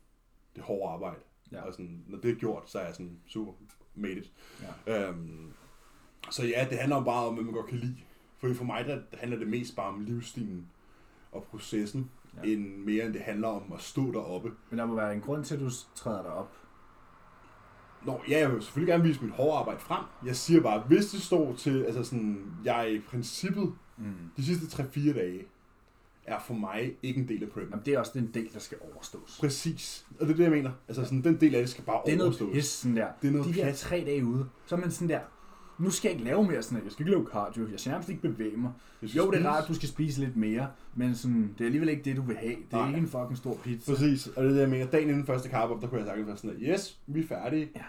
[0.56, 1.20] det hårde arbejde.
[1.52, 1.62] Ja.
[1.62, 3.52] Og sådan, når det er gjort, så er jeg sådan super
[3.94, 4.32] made it.
[4.86, 5.08] Ja.
[5.08, 5.52] Øhm,
[6.30, 7.96] så ja, det handler bare om, hvad man godt kan lide.
[8.38, 10.66] Fordi for mig, der handler det mest bare om livsstilen
[11.32, 12.10] og processen,
[12.44, 12.50] Ja.
[12.50, 14.52] end mere end det handler om at stå deroppe.
[14.70, 16.52] Men der må være en grund til, at du træder dig op.
[18.06, 20.04] Nå, ja, jeg vil selvfølgelig gerne vise mit hårde arbejde frem.
[20.26, 24.04] Jeg siger bare, hvis det står til, altså sådan, jeg i princippet, Mm.
[24.36, 25.44] de sidste 3-4 dage,
[26.24, 27.70] er for mig ikke en del af prep.
[27.70, 29.36] Jamen, det er også den del, der skal overstås.
[29.40, 30.06] Præcis.
[30.20, 30.70] Og det er det, jeg mener.
[30.88, 32.52] Altså sådan, den del af det skal bare Det er noget overstås.
[32.54, 33.06] pis, sådan der.
[33.22, 35.20] Det er noget De der tre dage ude, så er man sådan der,
[35.78, 36.84] nu skal jeg ikke lave mere sådan.
[36.84, 37.68] Jeg skal ikke lave cardio.
[37.70, 38.72] Jeg skal nærmest ikke bevæge mig.
[39.02, 41.88] Jo, det er rart, at du skal spise lidt mere, men sådan, det er alligevel
[41.88, 42.50] ikke det, du vil have.
[42.54, 42.86] Det er Nej.
[42.88, 43.92] ikke en fucking stor pizza.
[43.92, 44.86] Præcis, og det er det, jeg mener.
[44.86, 47.26] Dagen inden første carb op, der kunne jeg sagtens være sådan, at yes, vi er
[47.26, 47.68] færdige.
[47.76, 47.82] Ja.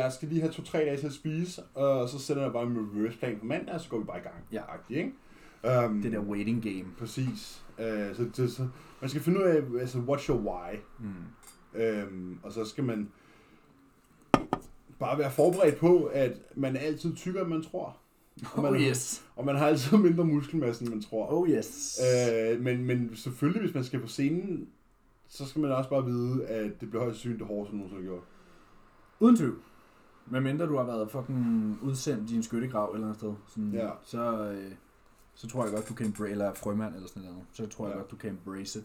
[0.00, 2.88] Jeg skal lige have to-tre dage til at spise, og så sætter jeg bare en
[2.94, 4.34] reverse plan på mandag, og så går vi bare i gang.
[4.52, 4.60] Ja.
[4.74, 5.86] Agtigt, ikke?
[5.86, 6.84] Um, Det der waiting game.
[6.98, 7.62] Præcis.
[7.78, 7.84] Uh,
[8.16, 8.68] så, det, så,
[9.00, 10.76] man skal finde ud af, altså, what's your why?
[10.98, 11.06] Mm.
[11.80, 13.08] Um, og så skal man
[14.98, 17.96] bare være forberedt på, at man er altid tykkere, end man tror.
[18.52, 19.24] Og man, Oh yes.
[19.36, 21.32] og man har altid mindre muskelmasse, end man tror.
[21.32, 22.00] Oh yes.
[22.52, 24.68] Øh, men, men selvfølgelig, hvis man skal på scenen,
[25.28, 28.08] så skal man også bare vide, at det bliver højst sandsynligt det hårdeste, nogensinde har
[28.10, 28.22] gjort.
[29.20, 29.58] Uden tvivl.
[30.30, 33.88] Men mindre du har været fucking udsendt i en skyttegrav eller andet sted, sådan, Ja.
[34.04, 34.72] så, øh,
[35.34, 37.92] så tror jeg godt, du kan embrace, eller frømand eller sådan noget, så tror jeg
[37.94, 37.98] Ja.
[38.00, 38.84] godt, du kan embrace it.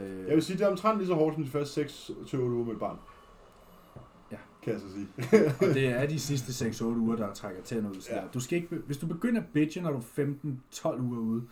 [0.00, 2.64] Øh, Jeg vil sige, det er omtrent lige så hårdt som de første 6-8 uger
[2.64, 2.98] med et barn.
[4.68, 4.78] Ja.
[4.78, 5.68] Kan jeg så sige.
[5.68, 8.02] og det er de sidste 6-8 uger, der trækker tænder ud.
[8.10, 8.16] Ja.
[8.20, 8.26] ja.
[8.34, 10.26] Du skal ikke, hvis du begynder at bitche, når du er
[10.74, 11.42] 15-12 uger ude,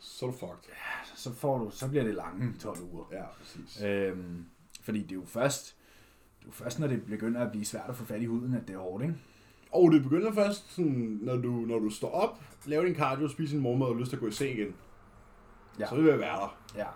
[0.00, 0.74] Så er du fucked.
[1.16, 3.04] så, får du, så bliver det lange 12 uger.
[3.12, 3.82] Ja, præcis.
[3.84, 4.44] Øhm,
[4.82, 5.76] fordi det er jo først,
[6.38, 8.54] det er jo først, når det begynder at blive svært at få fat i huden,
[8.54, 9.14] at det er hårdt, ikke?
[9.72, 13.54] Og det begynder først, sådan, når, du, når du står op, laver din cardio, spiser
[13.54, 14.74] din morgenmad og har lyst til at gå i seng igen.
[15.78, 15.88] Ja.
[15.88, 16.58] Så vil jeg være der.
[16.76, 16.86] Ja,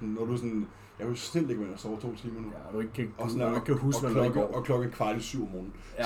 [0.00, 0.66] Når du sådan,
[1.00, 2.48] jeg jo snildt ikke med at sove to timer nu.
[2.48, 4.42] ja og du ikke kan, Og, du, og, ikke kan huske, og, klokken, går.
[4.54, 5.72] og klokken kvart i syv om morgenen.
[5.98, 6.04] Ja.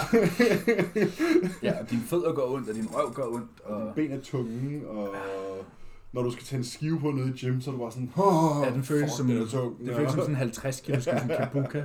[1.68, 3.60] ja, og dine fødder går ondt, og din røv går ondt.
[3.64, 5.14] Og Og, dine ben er tunge, og
[6.12, 8.12] når du skal tage en skive på nede i gym, så er du bare sådan,
[8.16, 9.78] oh, Ja, den føles som- er tung.
[9.86, 11.82] det føles som sådan en 50 kilo sådan en kabuka.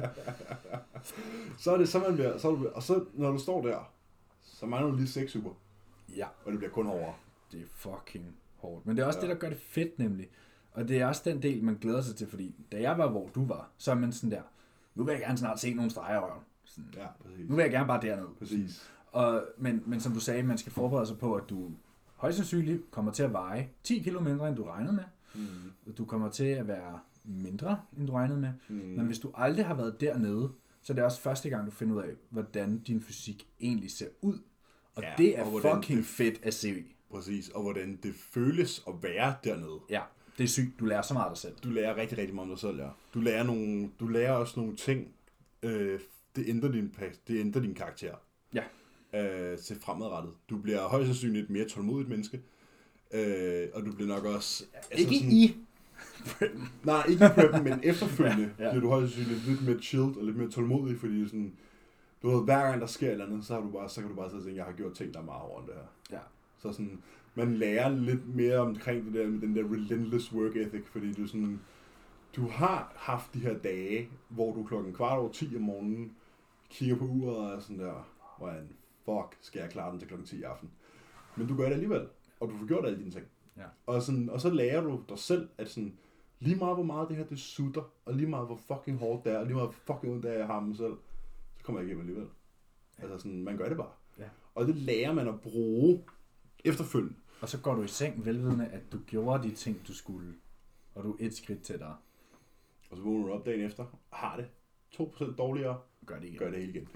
[1.58, 3.92] Så er det så man bliver, så er du, og så når du står der,
[4.44, 5.54] så mangler du lige seks uger,
[6.16, 7.14] Ja, og det bliver kun hårdere.
[7.52, 8.26] det er fucking
[8.58, 8.86] hårdt.
[8.86, 9.22] Men det er også ja.
[9.28, 10.28] det, der gør det fedt nemlig.
[10.72, 13.28] Og det er også den del, man glæder sig til, fordi da jeg var, hvor
[13.36, 14.42] du var, så er man sådan der,
[14.96, 16.44] nu vil jeg gerne snart se nogle streger røven.
[16.66, 17.50] Sådan, Ja, præcis.
[17.50, 18.28] nu vil jeg gerne bare derned.
[18.40, 18.90] Præcis.
[19.12, 21.72] Og, men, men som du sagde, man skal forberede sig på, at du
[22.16, 25.04] højst sandsynligt kommer til at veje 10 kilo mindre, end du regnede med.
[25.36, 25.94] Mm.
[25.98, 28.50] Du kommer til at være mindre, end du regnede med.
[28.70, 28.76] Mm.
[28.76, 30.50] Men hvis du aldrig har været dernede,
[30.82, 34.08] så er det også første gang, du finder ud af, hvordan din fysik egentlig ser
[34.22, 34.40] ud.
[34.96, 36.84] Og Ja, det er og fucking det- fedt at se.
[37.12, 39.80] Præcis, og hvordan det føles at være dernede.
[39.90, 40.02] Ja,
[40.40, 40.80] det er sygt.
[40.80, 41.54] Du lærer så meget af dig selv.
[41.64, 42.88] Du lærer rigtig, rigtig meget om dig selv, ja.
[43.14, 45.08] Du lærer, nogle, du lærer også nogle ting.
[45.64, 46.00] Øh,
[46.36, 46.94] det, ændrer din,
[47.28, 48.16] det ændrer din karakter.
[48.54, 48.64] Ja.
[49.14, 50.34] Øh, til fremadrettet.
[50.50, 52.42] Du bliver højst sandsynligt et mere tålmodigt menneske.
[53.14, 54.64] Øh, og du bliver nok også...
[54.92, 55.58] Ikke i.
[56.84, 58.64] Nej, ikke i preppen, men efterfølgende ja.
[58.64, 58.70] ja.
[58.70, 61.54] bliver du højst sandsynligt lidt mere chilled og lidt mere tålmodig, fordi sådan,
[62.22, 64.10] du ved, hver gang der sker et eller andet, så, har du bare, så kan
[64.10, 66.18] du bare sidde og tænke, jeg har gjort ting, der er meget over det her.
[66.18, 66.22] Ja.
[66.62, 67.02] Så sådan,
[67.36, 71.28] man lærer lidt mere omkring det der med den der relentless work ethic, fordi du
[71.28, 71.60] sådan,
[72.36, 76.16] du har haft de her dage, hvor du klokken kvart over 10 om morgenen
[76.70, 78.70] kigger på uret og er sådan der, hvordan
[79.06, 80.72] fuck skal jeg klare den til klokken 10 i aften.
[81.36, 82.08] Men du gør det alligevel,
[82.40, 83.26] og du får gjort alle dine ting.
[83.58, 83.64] Ja.
[83.86, 85.94] Og, sådan, og så lærer du dig selv, at sådan,
[86.40, 89.34] lige meget hvor meget det her det sutter, og lige meget hvor fucking hårdt det
[89.34, 90.94] er, og lige meget hvor fucking ondt det er, jeg har mig selv,
[91.58, 92.28] så kommer jeg igennem alligevel.
[93.00, 93.04] Ja.
[93.04, 93.92] Altså sådan, man gør det bare.
[94.20, 94.30] Ja.
[94.56, 96.04] Og det lærer man at bruge
[96.66, 97.16] efterfølgende.
[97.42, 100.34] Og så går du i seng velvidende, at du gjorde de ting, du skulle.
[100.96, 101.96] Og du er et skridt tættere.
[102.90, 104.48] Og så vågner du op dagen efter, og har det
[105.02, 106.38] 2% dårligere, Gør det igen.
[106.40, 106.88] gør det hele igen.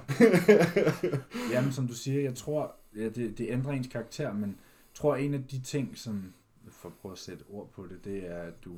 [1.53, 5.16] Jamen, som du siger, jeg tror, ja, det, det ændrer ens karakter, men jeg tror,
[5.16, 6.34] en af de ting, som,
[6.70, 8.76] for at prøve at sætte ord på det, det er, at du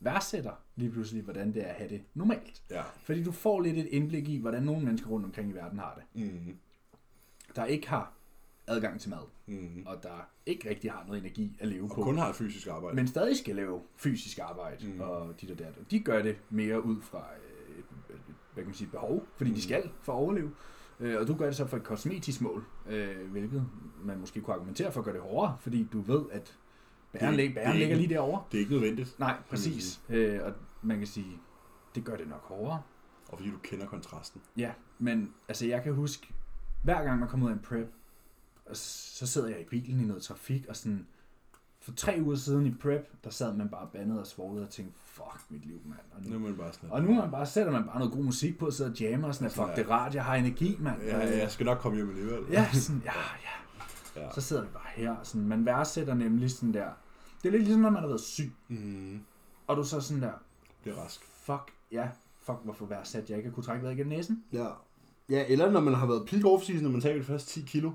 [0.00, 2.62] værdsætter lige pludselig, hvordan det er at have det normalt.
[2.70, 2.82] Ja.
[3.02, 5.94] Fordi du får lidt et indblik i, hvordan nogle mennesker rundt omkring i verden har
[5.94, 6.22] det.
[6.22, 6.56] Mm.
[7.56, 8.12] Der ikke har
[8.66, 9.82] adgang til mad, Mm.
[9.86, 12.02] og der ikke rigtig har noget energi at leve Og på.
[12.02, 12.96] kun har fysisk arbejde.
[12.96, 15.00] men stadig skal lave fysisk arbejde Mm.
[15.00, 15.78] og dit og dat.
[15.80, 17.84] Og de gør det mere ud fra øh, et,
[18.14, 18.20] et,
[18.54, 19.56] hvad kan man sige, behov, fordi Mm.
[19.56, 20.50] de skal for at overleve.
[21.00, 23.66] Øh, og du gør det så for et kosmetisk mål, øh, hvilket
[24.04, 26.58] man måske kunne argumentere for at gøre det hårdere, fordi du ved, at
[27.12, 28.42] bæren, Det- lig, bæren er ligger lige derovre.
[28.52, 29.18] Det er ikke nødvendigt.
[29.18, 30.00] Nej, præcis.
[30.08, 30.52] Øh, og
[30.82, 31.38] man kan sige,
[31.94, 32.82] det gør det nok hårdere.
[33.28, 34.40] Og fordi du kender kontrasten.
[34.56, 36.34] Ja, men altså jeg kan huske,
[36.82, 37.92] hver gang man kommer ud af en prep,
[38.66, 41.06] og så sidder jeg i bilen i noget trafik, og sådan,
[41.80, 44.94] for tre uger siden i prep, der sad man bare bandet og svoglede og tænkte,
[45.04, 45.98] fuck mit liv, mand.
[46.14, 48.12] Og Nu nu, er man bare sådan, og nu man bare, sætter man bare noget
[48.12, 49.74] god musik på, og sidder og jammer, og sådan, at fuck, Ja.
[49.76, 51.02] det er rart, jeg har energi, mand.
[51.02, 52.44] ja, jeg skal nok komme hjem alligevel.
[52.50, 53.12] ja, sådan, ja,
[54.16, 54.22] ja.
[54.22, 54.30] ja.
[54.34, 56.88] Så sidder vi bare her, sådan, man værdsætter nemlig sådan der,
[57.42, 59.20] det er lidt ligesom, når man har været syg, Mm.
[59.66, 60.32] og du så sådan der,
[60.84, 61.20] Det er rask.
[61.24, 62.08] fuck, ja,
[62.42, 64.44] fuck, hvorfor værdsætter jeg ikke at kunne trække vejret igennem næsen?
[64.52, 64.66] Ja.
[65.28, 67.90] Ja, eller når man har været peak off-season, når man tager de første 10 kilo.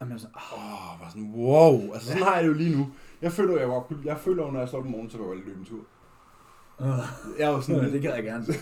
[0.00, 1.92] Og man er sådan, Åh, oh, bare sådan, wow.
[1.92, 2.90] Altså, sådan har jeg det jo lige nu.
[3.22, 5.36] Jeg føler, jeg, kunne- jeg føler, når jeg står op om morgenen, så vil jeg
[5.46, 5.80] løbe en tur.
[7.38, 8.46] Jeg er jo sådan, det kan jeg gerne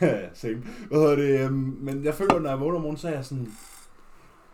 [0.00, 0.62] ja, same.
[0.88, 1.40] Hvad hedder det?
[1.44, 3.44] øhm, Men jeg føler, når jeg vågner om morgenen, så er jeg sådan,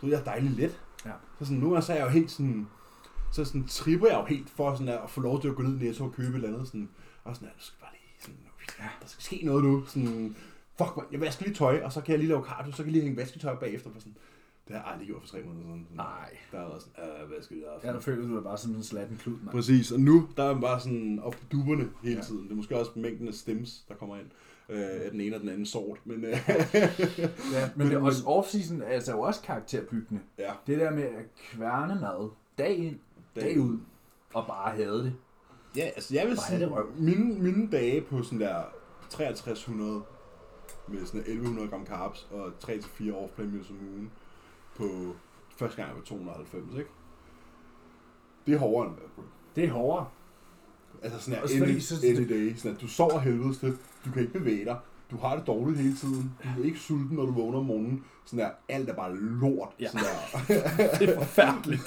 [0.01, 0.80] du ved, jeg er dejligt let.
[1.07, 1.11] Ja.
[1.39, 2.66] Så sådan, nogle gange så er jeg jo helt sådan,
[3.33, 5.80] så sådan tripper jeg jo helt for sådan at få lov til at gå ned
[5.80, 6.66] i Netto og købe et eller andet.
[6.66, 6.89] Sådan,
[7.24, 8.39] og sådan, ja, skal bare lige sådan,
[8.78, 9.85] ja, der skal ske noget nu.
[9.87, 10.37] Sådan,
[10.78, 12.87] fuck man, jeg vasker lige tøj, og så kan jeg lige lave cardio, så kan
[12.87, 13.91] jeg lige hænge vasketøj bagefter.
[13.93, 14.16] For sådan,
[14.68, 15.84] det har jeg aldrig gjort for tre måneder siden.
[15.84, 16.36] Sådan, Nej.
[16.52, 18.68] Der er også sådan, øh, hvad skal vi Ja, der føler du dig bare som
[18.68, 19.48] sådan en slatten klud, mand.
[19.48, 22.22] Præcis, og nu der er man bare sådan op på duberne hele Ja.
[22.22, 22.42] tiden.
[22.44, 24.26] Det er måske også mængden af stems, der kommer ind.
[24.68, 25.98] Øh, af den ene og den anden sort.
[26.04, 26.30] Men, øh,
[27.52, 30.22] Ja, men det er også off-season er altså jo også karakterbyggende.
[30.38, 30.52] ja.
[30.66, 32.98] Det der med at kværne mad dag ind,
[33.36, 33.78] dag ud,
[34.34, 35.14] og bare havde det.
[35.76, 38.62] Ja, altså jeg vil Bare sige, have mine, mine dage på sådan der
[39.10, 40.02] 6300
[40.88, 44.10] med sådan 1100 gram carbs og 3-4 off-play meals om ugen
[44.76, 45.16] på
[45.56, 46.90] første gang var 290, ikke?
[48.46, 49.24] Det er hårdere end det.
[49.56, 50.08] Det er hårdere.
[51.02, 52.54] Altså sådan her, any, så- any day.
[52.56, 54.78] Sådan at du sover helvedes til, du kan ikke bevæge dig,
[55.12, 58.04] du har det dårligt hele tiden, du er ikke sulten, når du vågner om morgenen.
[58.24, 59.68] Sådan der, alt er bare lort.
[59.80, 59.88] Ja.
[59.90, 60.58] Sådan der.
[60.98, 61.82] Det er forfærdeligt.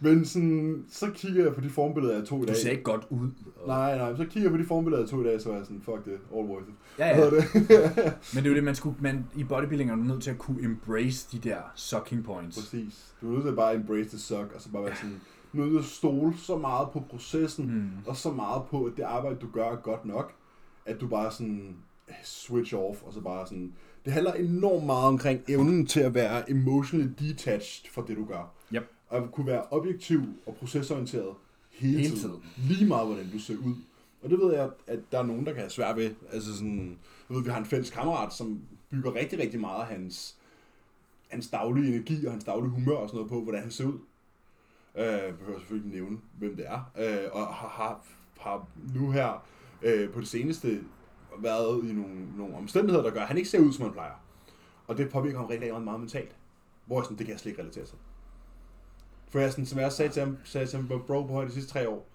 [0.00, 2.56] Men sådan, så kigger jeg på de formbilleder, jeg tog i Du dag.
[2.56, 3.28] ser ikke godt ud.
[3.66, 5.64] Nej, nej, så kigger jeg på de formbilleder, jeg tog i dag, så er jeg
[5.66, 6.74] sådan, fuck det, all worth it.
[6.98, 7.30] Ja, ja.
[7.30, 7.44] det?
[8.34, 10.38] Men det er jo det, man skulle, man, i bodybuilding er du nødt til at
[10.38, 12.58] kunne embrace de der sucking points.
[12.58, 13.14] Præcis.
[13.20, 15.20] Du er nødt til at bare embrace the suck, og så bare være sådan,
[15.52, 17.90] nu er nødt til at stole så meget på processen, Mm.
[18.06, 20.32] og så meget på, at det arbejde, du gør, er godt nok,
[20.86, 21.76] at du bare sådan
[22.24, 23.72] switch off, og så bare sådan...
[24.04, 28.52] Det handler enormt meget omkring evnen til at være emotionally detached fra det, du gør.
[28.74, 28.90] Yep.
[29.08, 31.34] Og kunne være objektiv og procesorienteret
[31.70, 32.20] hele, Hele tiden.
[32.20, 32.42] tiden.
[32.56, 33.74] Lige meget, hvordan du ser ud.
[34.22, 36.10] Og det ved jeg, at der er nogen, der kan have svært ved.
[36.32, 36.98] Altså sådan,
[37.28, 40.36] jeg ved, vi har en fælles kammerat, som bygger rigtig, rigtig meget af hans,
[41.28, 43.98] hans daglige energi og hans daglige humør og sådan noget på, hvordan han ser ud.
[44.98, 46.90] Øh, jeg behøver selvfølgelig nævne, hvem det er.
[46.98, 48.04] Øh, og har, har,
[48.40, 49.44] har nu her
[49.82, 50.80] øh, på det seneste
[51.42, 54.24] været i nogle, nogle omstændigheder, der gør, at han ikke ser ud, som han plejer.
[54.86, 56.36] Og det påvirker ham rigtig, rigtig meget mentalt.
[56.86, 57.96] Hvor jeg sådan, det kan jeg slet ikke relatere til.
[59.28, 61.52] For jeg sådan, som jeg også sagde til ham, sagde til ham, bro, på de
[61.52, 62.08] sidste tre år,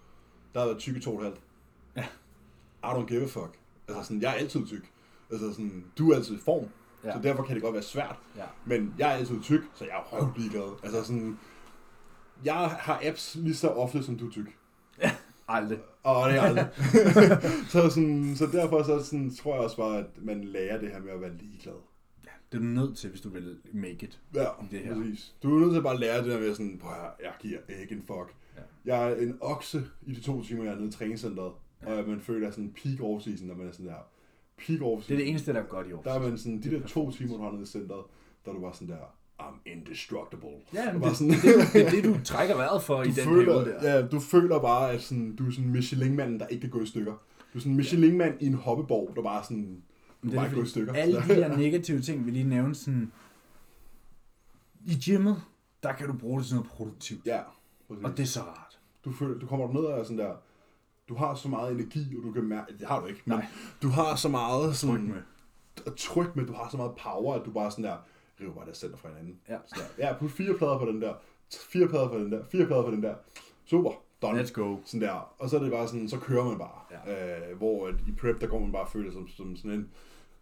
[0.54, 1.40] der har været tyk i to og et halvt.
[1.96, 2.04] Ja.
[2.84, 3.58] I don't give a fuck.
[3.88, 4.92] Altså sådan, jeg er altid tyk.
[5.30, 6.68] Altså sådan, du er altid i form.
[7.04, 7.12] Ja.
[7.12, 8.16] Så derfor kan det godt være svært.
[8.36, 8.44] Ja.
[8.66, 10.78] Men jeg er altid tyk, så jeg er røvlig glad.
[10.82, 11.38] Altså sådan,
[12.44, 14.58] jeg har apps lige så ofte, som du er tyk.
[15.48, 15.78] Aldrig.
[16.02, 16.68] Og det er aldrig.
[17.72, 21.00] så, sådan, så derfor så sådan, tror jeg også bare, at man lærer det her
[21.00, 21.74] med at være ligeglad.
[22.24, 24.20] Ja, det er du nødt til, hvis du vil make it.
[24.34, 24.94] Ja, det her.
[24.94, 25.34] præcis.
[25.42, 27.32] Du er nødt til at bare lære det der med sådan, prøv at høre, jeg
[27.40, 28.34] giver ikke en fuck.
[28.56, 28.62] Ja.
[28.84, 31.52] Jeg er en okse i de to timer, jeg er nede i træningscenteret.
[31.82, 31.98] Ja.
[31.98, 34.08] Og man føler sådan peak off-season, når man er sådan der.
[34.58, 35.08] Peak off-season.
[35.08, 36.02] Det er det eneste, der er godt i år.
[36.02, 38.04] Der er man sådan, de der to timer, du har nede i centeret,
[38.44, 40.48] der er du bare sådan der, I'm indestructible.
[40.74, 43.14] Ja, men det, sådan- det, det, det, er det, du trækker vejret for i du
[43.14, 43.94] den føler, periode der.
[43.94, 46.86] Ja, du føler bare, at sådan, du er sådan Michelin-manden, der ikke kan gå i
[46.86, 47.12] stykker.
[47.52, 49.82] Du er sådan Michelin-mand i en hoppeborg, der bare sådan,
[50.22, 50.92] du det bare det, gå i stykker.
[50.92, 53.12] Alle de der negative ting, vi lige nævnte, sådan...
[54.86, 55.42] I gymmet,
[55.82, 57.26] der kan du bruge det til noget produktivt.
[57.26, 57.40] Ja,
[57.88, 58.04] præcis.
[58.04, 58.78] Og det er så rart.
[59.04, 60.32] du, føler, du kommer ned og er sådan der,
[61.08, 63.46] du har så meget energi, og du kan mærke, det har du ikke, men Nej.
[63.82, 65.22] du har så meget Tryk sådan, med.
[65.86, 67.96] at tryk med, du har så meget power, at du bare sådan der,
[68.40, 69.36] river bare det center fra hinanden.
[69.48, 69.56] Ja.
[69.66, 70.06] Sådan der.
[70.06, 71.14] Ja, put fire plader på den der,
[71.72, 73.14] fire plader på den der, fire plader på den der.
[73.64, 73.90] Super,
[74.22, 74.40] done.
[74.42, 74.76] Let's go.
[74.84, 75.34] Sådan der.
[75.38, 76.80] Og så er det bare sådan, så kører man bare.
[77.06, 77.48] Ja.
[77.50, 79.88] Øh, hvor at i prep, der går man bare og føler som, som sådan en,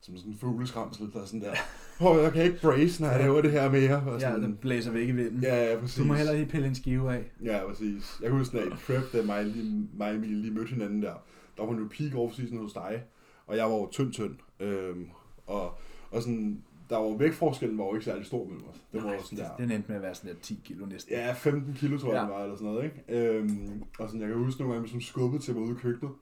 [0.01, 1.55] som sådan en fugleskramsel, der er sådan der,
[2.01, 3.97] åh, oh, jeg kan ikke brace, når jeg laver det her mere.
[4.07, 5.43] Og Ja, sådan, den blæser væk i vinden.
[5.43, 5.97] ja, ja, præcis.
[5.99, 7.25] Du må heller lige pille en skive af.
[7.45, 8.17] Ja, præcis.
[8.23, 11.03] Jeg kan huske, at i prep, da mig, lige- mig og Emil lige mødte hinanden
[11.03, 11.13] der,
[11.57, 13.03] der var hun jo peak off-season hos dig,
[13.47, 14.35] og jeg var jo tynd, tynd.
[14.61, 15.09] Øhm,
[15.47, 15.79] og,
[16.11, 16.63] og sådan,
[16.93, 18.83] der var vægtforskellen var jo ikke særlig stor mellem os.
[18.93, 21.15] Det var jo sådan der, Den endte med at være sådan der 10 kilo næsten.
[21.15, 22.23] ja, 15 kilo tror jeg, Ja.
[22.27, 23.29] det var, eller sådan noget, ikke?
[23.37, 26.13] Øhm, og sådan, jeg kan huske nogle gange, som skubbede til mig ude i køkkenet.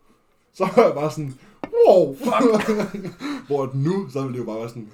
[0.53, 1.35] Så var jeg bare sådan,
[1.87, 3.07] wow, fuck.
[3.49, 4.89] Hvor nu, så ville det jo bare være sådan,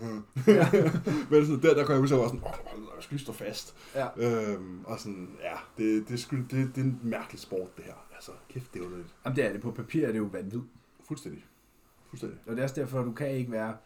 [0.46, 0.68] Ja.
[1.30, 3.24] men sådan der, der kunne jeg huske, at jeg var sådan, åh, jeg skal lige
[3.24, 3.74] stå fast.
[3.94, 4.06] ja.
[4.16, 7.84] Øhm, og sådan, ja, det, det, er sgu- det, det er en mærkelig sport, det
[7.84, 7.92] her.
[8.14, 9.14] Altså, kæft, det er underligt.
[9.24, 9.60] Jamen det er det.
[9.60, 10.60] På papir er det jo vanvid.
[11.08, 11.44] Fuldstændig.
[12.08, 12.38] Fuldstændig.
[12.46, 13.76] Og det er også derfor, du kan ikke være...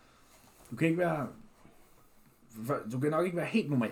[0.70, 1.26] Du kan ikke være...
[2.92, 3.90] Du kan nok ikke være helt normal,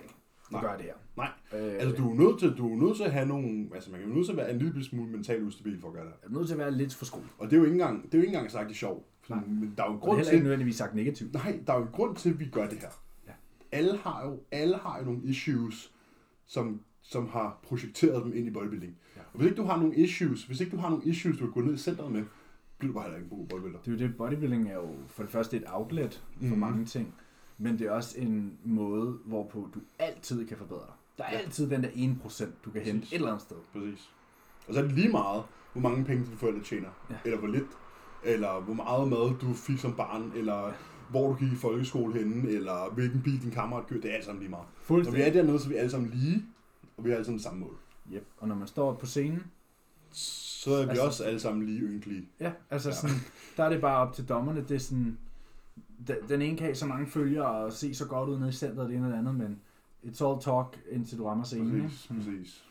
[0.49, 0.61] du Nej.
[0.61, 0.93] gør det her.
[1.17, 1.29] Nej.
[1.53, 3.99] Øh, Altså, du er nødt til, du er nødt til at have nogle, altså man
[3.99, 6.13] kan nødt til at være en lille smule mentalt ustabil for at gøre det.
[6.23, 7.23] er nødt til at være lidt for skole.
[7.37, 9.05] Og det er jo ikke engang, det er jo ikke engang sagt i sjov.
[9.29, 9.39] Nej.
[9.47, 11.33] Men der er jo en Og det er grund heller ikke til, nødvendigvis sagt negativt.
[11.33, 12.89] nej, der er jo en grund til, at vi gør det her.
[13.27, 13.31] Ja.
[13.71, 15.93] Alle har jo, alle har jo nogle issues,
[16.45, 18.97] som, som har projekteret dem ind i bodybuilding.
[19.15, 19.21] Ja.
[19.33, 21.53] Og hvis ikke du har nogle issues, hvis ikke du har nogle issues, du kan
[21.53, 22.23] gå ned i centret med,
[22.77, 23.79] bliver du bare heller ikke en god bodybuilder.
[23.79, 26.57] Det er jo det, bodybuilding er jo for det første et outlet for Mhm.
[26.59, 27.15] mange ting,
[27.59, 30.93] men det er også en måde, hvorpå du altid kan forbedre dig.
[31.17, 31.37] Der er Ja.
[31.37, 33.13] altid den der 1%, du kan hente Præcis.
[33.13, 33.55] et eller andet sted.
[33.73, 34.09] Præcis.
[34.67, 35.43] Og så er det lige meget,
[35.73, 36.89] hvor mange penge dine forældre tjener.
[37.09, 37.15] Ja.
[37.25, 37.67] Eller hvor lidt.
[38.23, 40.31] Eller hvor meget mad du fik som barn.
[40.35, 40.73] Eller
[41.09, 42.49] hvor du gik i folkeskole henne.
[42.49, 44.01] Eller hvilken bil din kammerat kørte.
[44.01, 44.65] Det er alt sammen lige meget.
[44.89, 46.45] Når vi er dernede, så er vi alle sammen lige.
[46.97, 47.77] Og vi har alle sammen samme mål.
[48.13, 48.25] Yep.
[48.37, 49.43] Og når man står på scenen,
[50.11, 52.29] Så er vi Altså- også alle sammen lige ynkelige.
[52.39, 52.95] ja, altså Ja.
[52.95, 53.01] ja.
[53.01, 53.15] sådan,
[53.57, 54.61] der er det bare op til dommerne.
[54.67, 55.17] Det er sådan,
[56.29, 58.89] den, ene kan have så mange følgere og se så godt ud nede i centret,
[58.89, 59.61] det ene og det andet, men
[60.05, 61.81] it's all talk, indtil du rammer scenen.
[61.81, 62.23] Præcis, ikke?
[62.23, 62.63] præcis.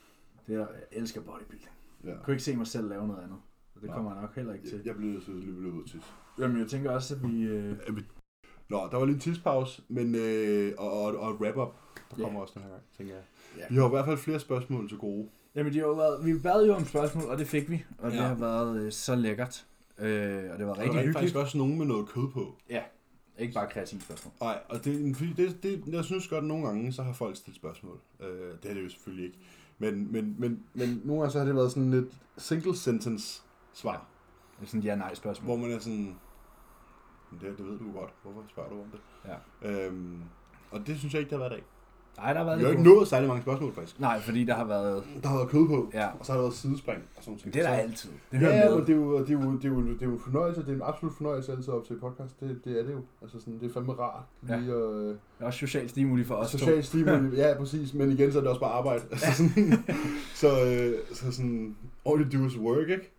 [0.47, 1.70] Det er, jeg elsker bodybuilding.
[2.05, 2.09] Ja.
[2.09, 3.39] Jeg kunne ikke se mig selv lave noget andet.
[3.74, 3.97] Og det Nej.
[3.97, 4.76] kommer jeg nok heller ikke til.
[4.76, 6.03] Jeg, jeg blev nødt til at løbe ud til.
[6.39, 7.43] Jamen, jeg tænker også, at vi...
[7.43, 7.76] Øh,
[8.68, 11.74] Nå, der var lige en tidspause, men, øh, og, og, og wrap-up,
[12.11, 12.22] der Ja.
[12.24, 13.22] kommer også den her gang, tænker jeg.
[13.59, 13.64] Ja.
[13.70, 15.29] Vi har i hvert fald flere spørgsmål til gode.
[15.55, 17.85] Jamen, de har været, vi bad jo om spørgsmål, og det fik vi.
[17.99, 18.22] Og det Ja.
[18.22, 19.66] har været øh, så lækkert.
[19.99, 20.07] Øh,
[20.53, 21.12] og det var Og der rigtig er hyggeligt.
[21.12, 22.57] faktisk også nogen med noget kød på.
[23.39, 24.32] Ikke bare kreativt spørgsmål.
[24.41, 27.57] Nej, og det, det, det, jeg synes godt, at nogle gange, så har folk stillet
[27.57, 27.99] spørgsmål.
[28.20, 29.39] Øh, det er det jo selvfølgelig ikke.
[29.78, 34.07] Men, men, men, men nogle gange så har det været sådan lidt single sentence svar,
[34.62, 35.47] er sådan et ja-nej spørgsmål.
[35.47, 36.16] hvor man er sådan,
[37.30, 39.01] "Men det, det ved du godt, hvorfor spørger du om det?
[39.62, 39.86] Ja.
[39.86, 40.22] Øhm,
[40.70, 41.64] og det synes jeg ikke, der har været af.
[42.19, 44.01] Nej, der har været Vi har ikke nået særlig mange spørgsmål, faktisk.
[44.01, 45.05] Nej, fordi der har været...
[45.23, 47.55] Der har været kød på, Ja, og så har der været sidespring og sådan noget.
[47.55, 48.11] det er der altid.
[48.31, 48.77] Det hører Ja, med.
[48.77, 50.61] men det er, jo, det, er jo, det, er jo, det er jo en fornøjelse.
[50.61, 52.41] Det er en absolut fornøjelse altid op til podcast.
[52.41, 53.01] Det, det er det jo.
[53.23, 54.23] Altså sådan, det er fandme rart.
[54.49, 54.57] Ja.
[54.59, 58.33] Lige, øh, Det er også social stimuli for os Social stimuli, ja præcis, men igen
[58.33, 59.03] så er det også bare arbejde.
[59.11, 59.73] Altså sådan,
[60.43, 63.12] så, øh, så sådan, all you do is work, ikke?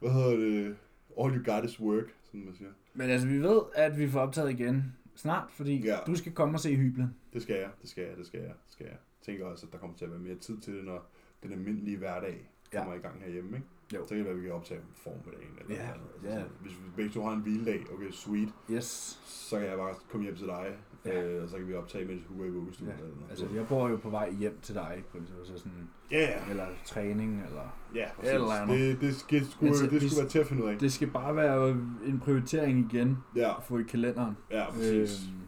[0.00, 0.74] Hvad hedder det?
[1.20, 2.70] All you got is work, som man siger.
[2.94, 5.96] Men altså, vi ved, at vi får optaget igen snart, fordi Ja.
[6.06, 7.14] du skal komme og se hyblen.
[7.32, 8.92] Det skal jeg, det skal jeg, det skal jeg, det skal jeg.
[8.92, 11.10] Jeg tænker også, at der kommer til at være mere tid til det, når
[11.42, 12.78] den almindelige hverdag Ja.
[12.78, 13.68] kommer i gang herhjemme, ikke?
[13.94, 14.02] Jo.
[14.02, 16.10] Så kan det være, at vi kan optage om formiddagen eller Ja, noget.
[16.24, 16.44] Altså ja.
[16.60, 18.84] Hvis vi begge to har en hviledag, okay, sweet, Yes.
[19.24, 21.22] så kan jeg bare komme hjem til dig, Ja.
[21.24, 22.88] øh, og så kan vi optage, mens Hugo er i vuggestuen.
[22.90, 22.94] Ja.
[22.96, 23.30] eller noget.
[23.30, 25.04] Altså, jeg bor jo på vej hjem til dig,
[25.44, 26.50] så sådan, Ja, ja.
[26.50, 27.78] eller træning, eller...
[27.94, 28.60] Ja, Eller præcis.
[28.60, 28.78] andet.
[28.78, 30.78] Det, det, skal, skulle, så- det vi- skulle være til at finde ud af.
[30.78, 31.70] Det skal bare være
[32.06, 34.34] en prioritering igen Ja, at få i kalenderen.
[34.50, 35.20] ja, præcis.
[35.28, 35.38] Øhm,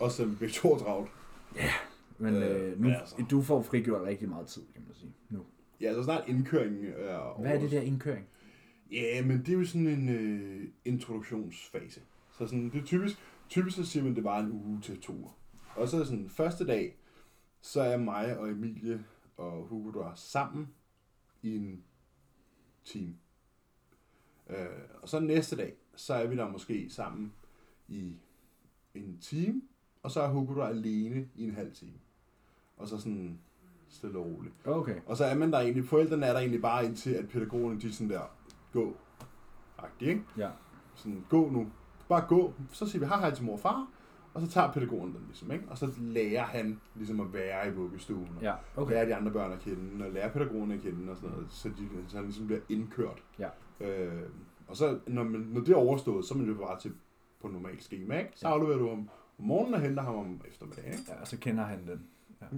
[0.00, 1.10] Også vi begge to travlt.
[2.18, 3.14] men Øh, øh, nu, altså.
[3.30, 5.40] du får frigjort rigtig meget tid, kan man sige, nu.
[5.80, 7.40] Ja, så snart indkøringen er over.
[7.40, 8.26] Hvad er det der indkøring?
[8.92, 12.00] Ja, men det er jo sådan en øh, introduktionsfase.
[12.38, 13.16] Så sådan, det er typisk,
[13.48, 15.30] typisk så siger man, det var en uge til to uger.
[15.76, 16.96] Og så er sådan, første dag,
[17.62, 19.04] så er mig og Emilie
[19.38, 20.68] og Hugo der sammen
[21.42, 21.84] i en
[22.84, 23.16] team.
[24.50, 24.66] Øh,
[25.02, 27.32] og så næste dag, så er vi der måske sammen
[27.88, 28.16] i
[28.94, 29.62] en time,
[30.02, 31.98] og så er Hugo der alene i en halv time.
[32.76, 33.38] Og så sådan
[33.88, 34.54] stille og roligt.
[34.64, 35.00] Okay.
[35.06, 37.92] Og så er man der egentlig, forældrene er der egentlig bare indtil, at pædagogerne, de
[37.92, 38.22] sådan der,
[38.72, 38.96] gå.
[39.78, 40.24] Agtig, ikke?
[40.36, 40.50] Ja.
[40.94, 41.72] Sådan, gå nu.
[42.08, 42.54] Bare gå.
[42.72, 43.88] Så siger vi, hej hej til mor og far.
[44.38, 45.64] Og så tager pædagogen den ligesom, ikke?
[45.68, 48.28] Og så lærer han ligesom at være i vuggestuen.
[48.36, 48.82] Og Ja, okay.
[48.82, 48.92] okay.
[48.94, 51.46] lære de andre børn at kende, og lære pædagogerne at kende og sådan noget.
[51.50, 53.22] Så, de, så han ligesom bliver indkørt.
[53.38, 53.48] Ja.
[53.80, 54.22] Øh,
[54.68, 56.92] og så, når, man, når det er overstået, så er man jo bare til
[57.40, 58.30] på normalt schema, ikke?
[58.34, 58.54] Så Ja.
[58.54, 61.12] afleverer du ham om morgenen og henter ham om eftermiddagen, ikke?
[61.20, 62.06] Ja, så kender han den.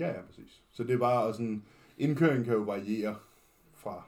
[0.01, 0.63] Ja, ja, præcis.
[0.71, 1.63] Så det er bare sådan,
[1.99, 3.17] indkøringen kan jo variere
[3.75, 4.01] fra ja,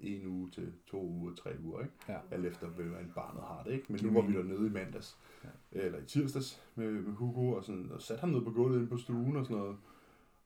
[0.00, 1.92] en uge til to uger, tre uger, ikke?
[2.08, 2.18] Ja.
[2.30, 3.92] Alt efter, hvordan barnet har det, ikke?
[3.92, 5.48] Men nu var vi dernede i mandags, ja.
[5.72, 8.88] eller i tirsdags med, med Hugo, og, sådan, og satte ham ned på gulvet inde
[8.88, 9.76] på stuen og sådan noget.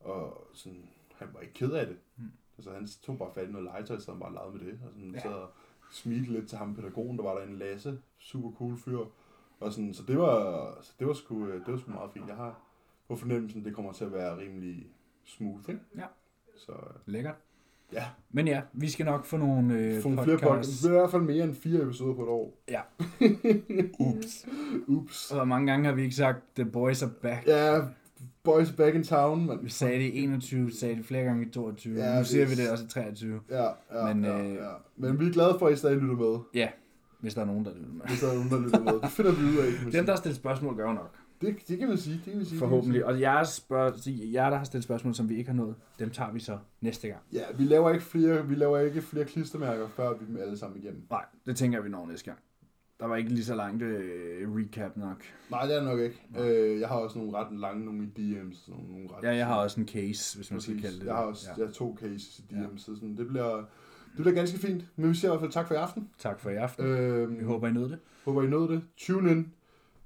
[0.01, 1.97] Og sådan, han var ikke ked af det.
[2.17, 2.31] Mm.
[2.59, 4.81] Altså, han tog bare fat i noget legetøj, så han bare legede med det.
[4.87, 5.17] Og sådan, Ja.
[5.17, 5.23] ja.
[5.23, 5.47] så
[5.91, 8.99] smilte lidt til ham, pædagogen, der var der en Lasse, super cool fyr.
[9.61, 12.29] Og sådan, så det var, så det var, sgu, øh, det var sgu meget fint.
[12.29, 12.61] Jeg har
[13.09, 14.87] på fornemmelsen, det kommer til at være rimelig
[15.25, 15.81] smooth, ikke?
[15.97, 16.07] Ja.
[16.57, 17.35] Så øh, Lækkert.
[17.93, 20.49] Ja, Men ja, vi skal nok få nogle øh, få nogle flere podcasts.
[20.49, 20.85] podcasts.
[20.85, 22.63] I hvert fald mere end fire episoder på et år.
[22.69, 22.81] Ja.
[24.09, 24.47] Ups.
[24.87, 25.31] Ups.
[25.31, 27.47] Og hvor mange gange har vi ikke sagt, the boys are back?
[27.47, 27.81] Ja,
[28.43, 29.59] boys back in town, man.
[29.63, 31.99] Vi sagde det i 21, sagde det flere gange i 22.
[31.99, 33.41] Ja, nu siger vi det også i 23.
[33.51, 34.69] Ja, ja, Men, ja, øh, ja.
[34.97, 36.39] Men vi er glade for, at I stadig lytter med.
[36.55, 36.69] Ja,
[37.21, 38.07] hvis der er nogen, der lytter med.
[38.07, 39.01] Hvis der er nogen, der lytter med.
[39.01, 39.93] Det finder vi ud af.
[39.93, 41.15] Dem, der stillet spørgsmål, gør jo nok.
[41.43, 42.15] Det, det kan man sige.
[42.17, 42.59] Det kan man sige.
[42.59, 43.05] Forhåbentlig.
[43.05, 46.33] Og jeres, spørg- jer, der har stillet spørgsmål, som vi ikke har nået, dem tager
[46.33, 47.21] vi så næste gang.
[47.33, 50.83] Ja, vi laver ikke flere, vi laver ikke flere klistermærker, før vi dem alle sammen
[50.83, 51.03] igennem.
[51.11, 52.39] Nej, det tænker jeg, vi når næste gang.
[53.01, 55.23] Der var ikke lige så langt øh, recap nok.
[55.51, 56.27] Nej, det er det nok ikke.
[56.39, 58.71] Øh, jeg har også nogle ret lange, nogle i DM's.
[58.71, 61.15] Nogle, nogle ret, Ja, jeg har også en case, hvis man skal kalde det Jeg
[61.15, 61.31] har det.
[61.31, 61.59] også ja.
[61.59, 62.67] jeg har to cases i DM's, Ja.
[62.77, 63.67] så sådan, det, bliver, det
[64.17, 64.85] bliver ganske fint.
[64.97, 66.09] Men vi siger i hvert fald tak for i aften.
[66.19, 66.87] Tak for i aften.
[66.87, 67.99] Øh, Vi håber, I nød det.
[68.25, 68.83] håber, I nåede det.
[68.97, 69.53] Tune in.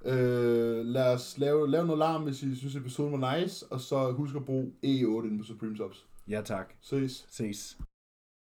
[0.07, 3.67] Øh, lad os lave, lave noget larm, hvis I synes, episoden var nice.
[3.71, 6.07] Og så husk at bruge E8 inde på Supreme Subs.
[6.29, 6.73] Ja, tak.
[6.81, 7.27] Ses.
[7.31, 7.79] Ses.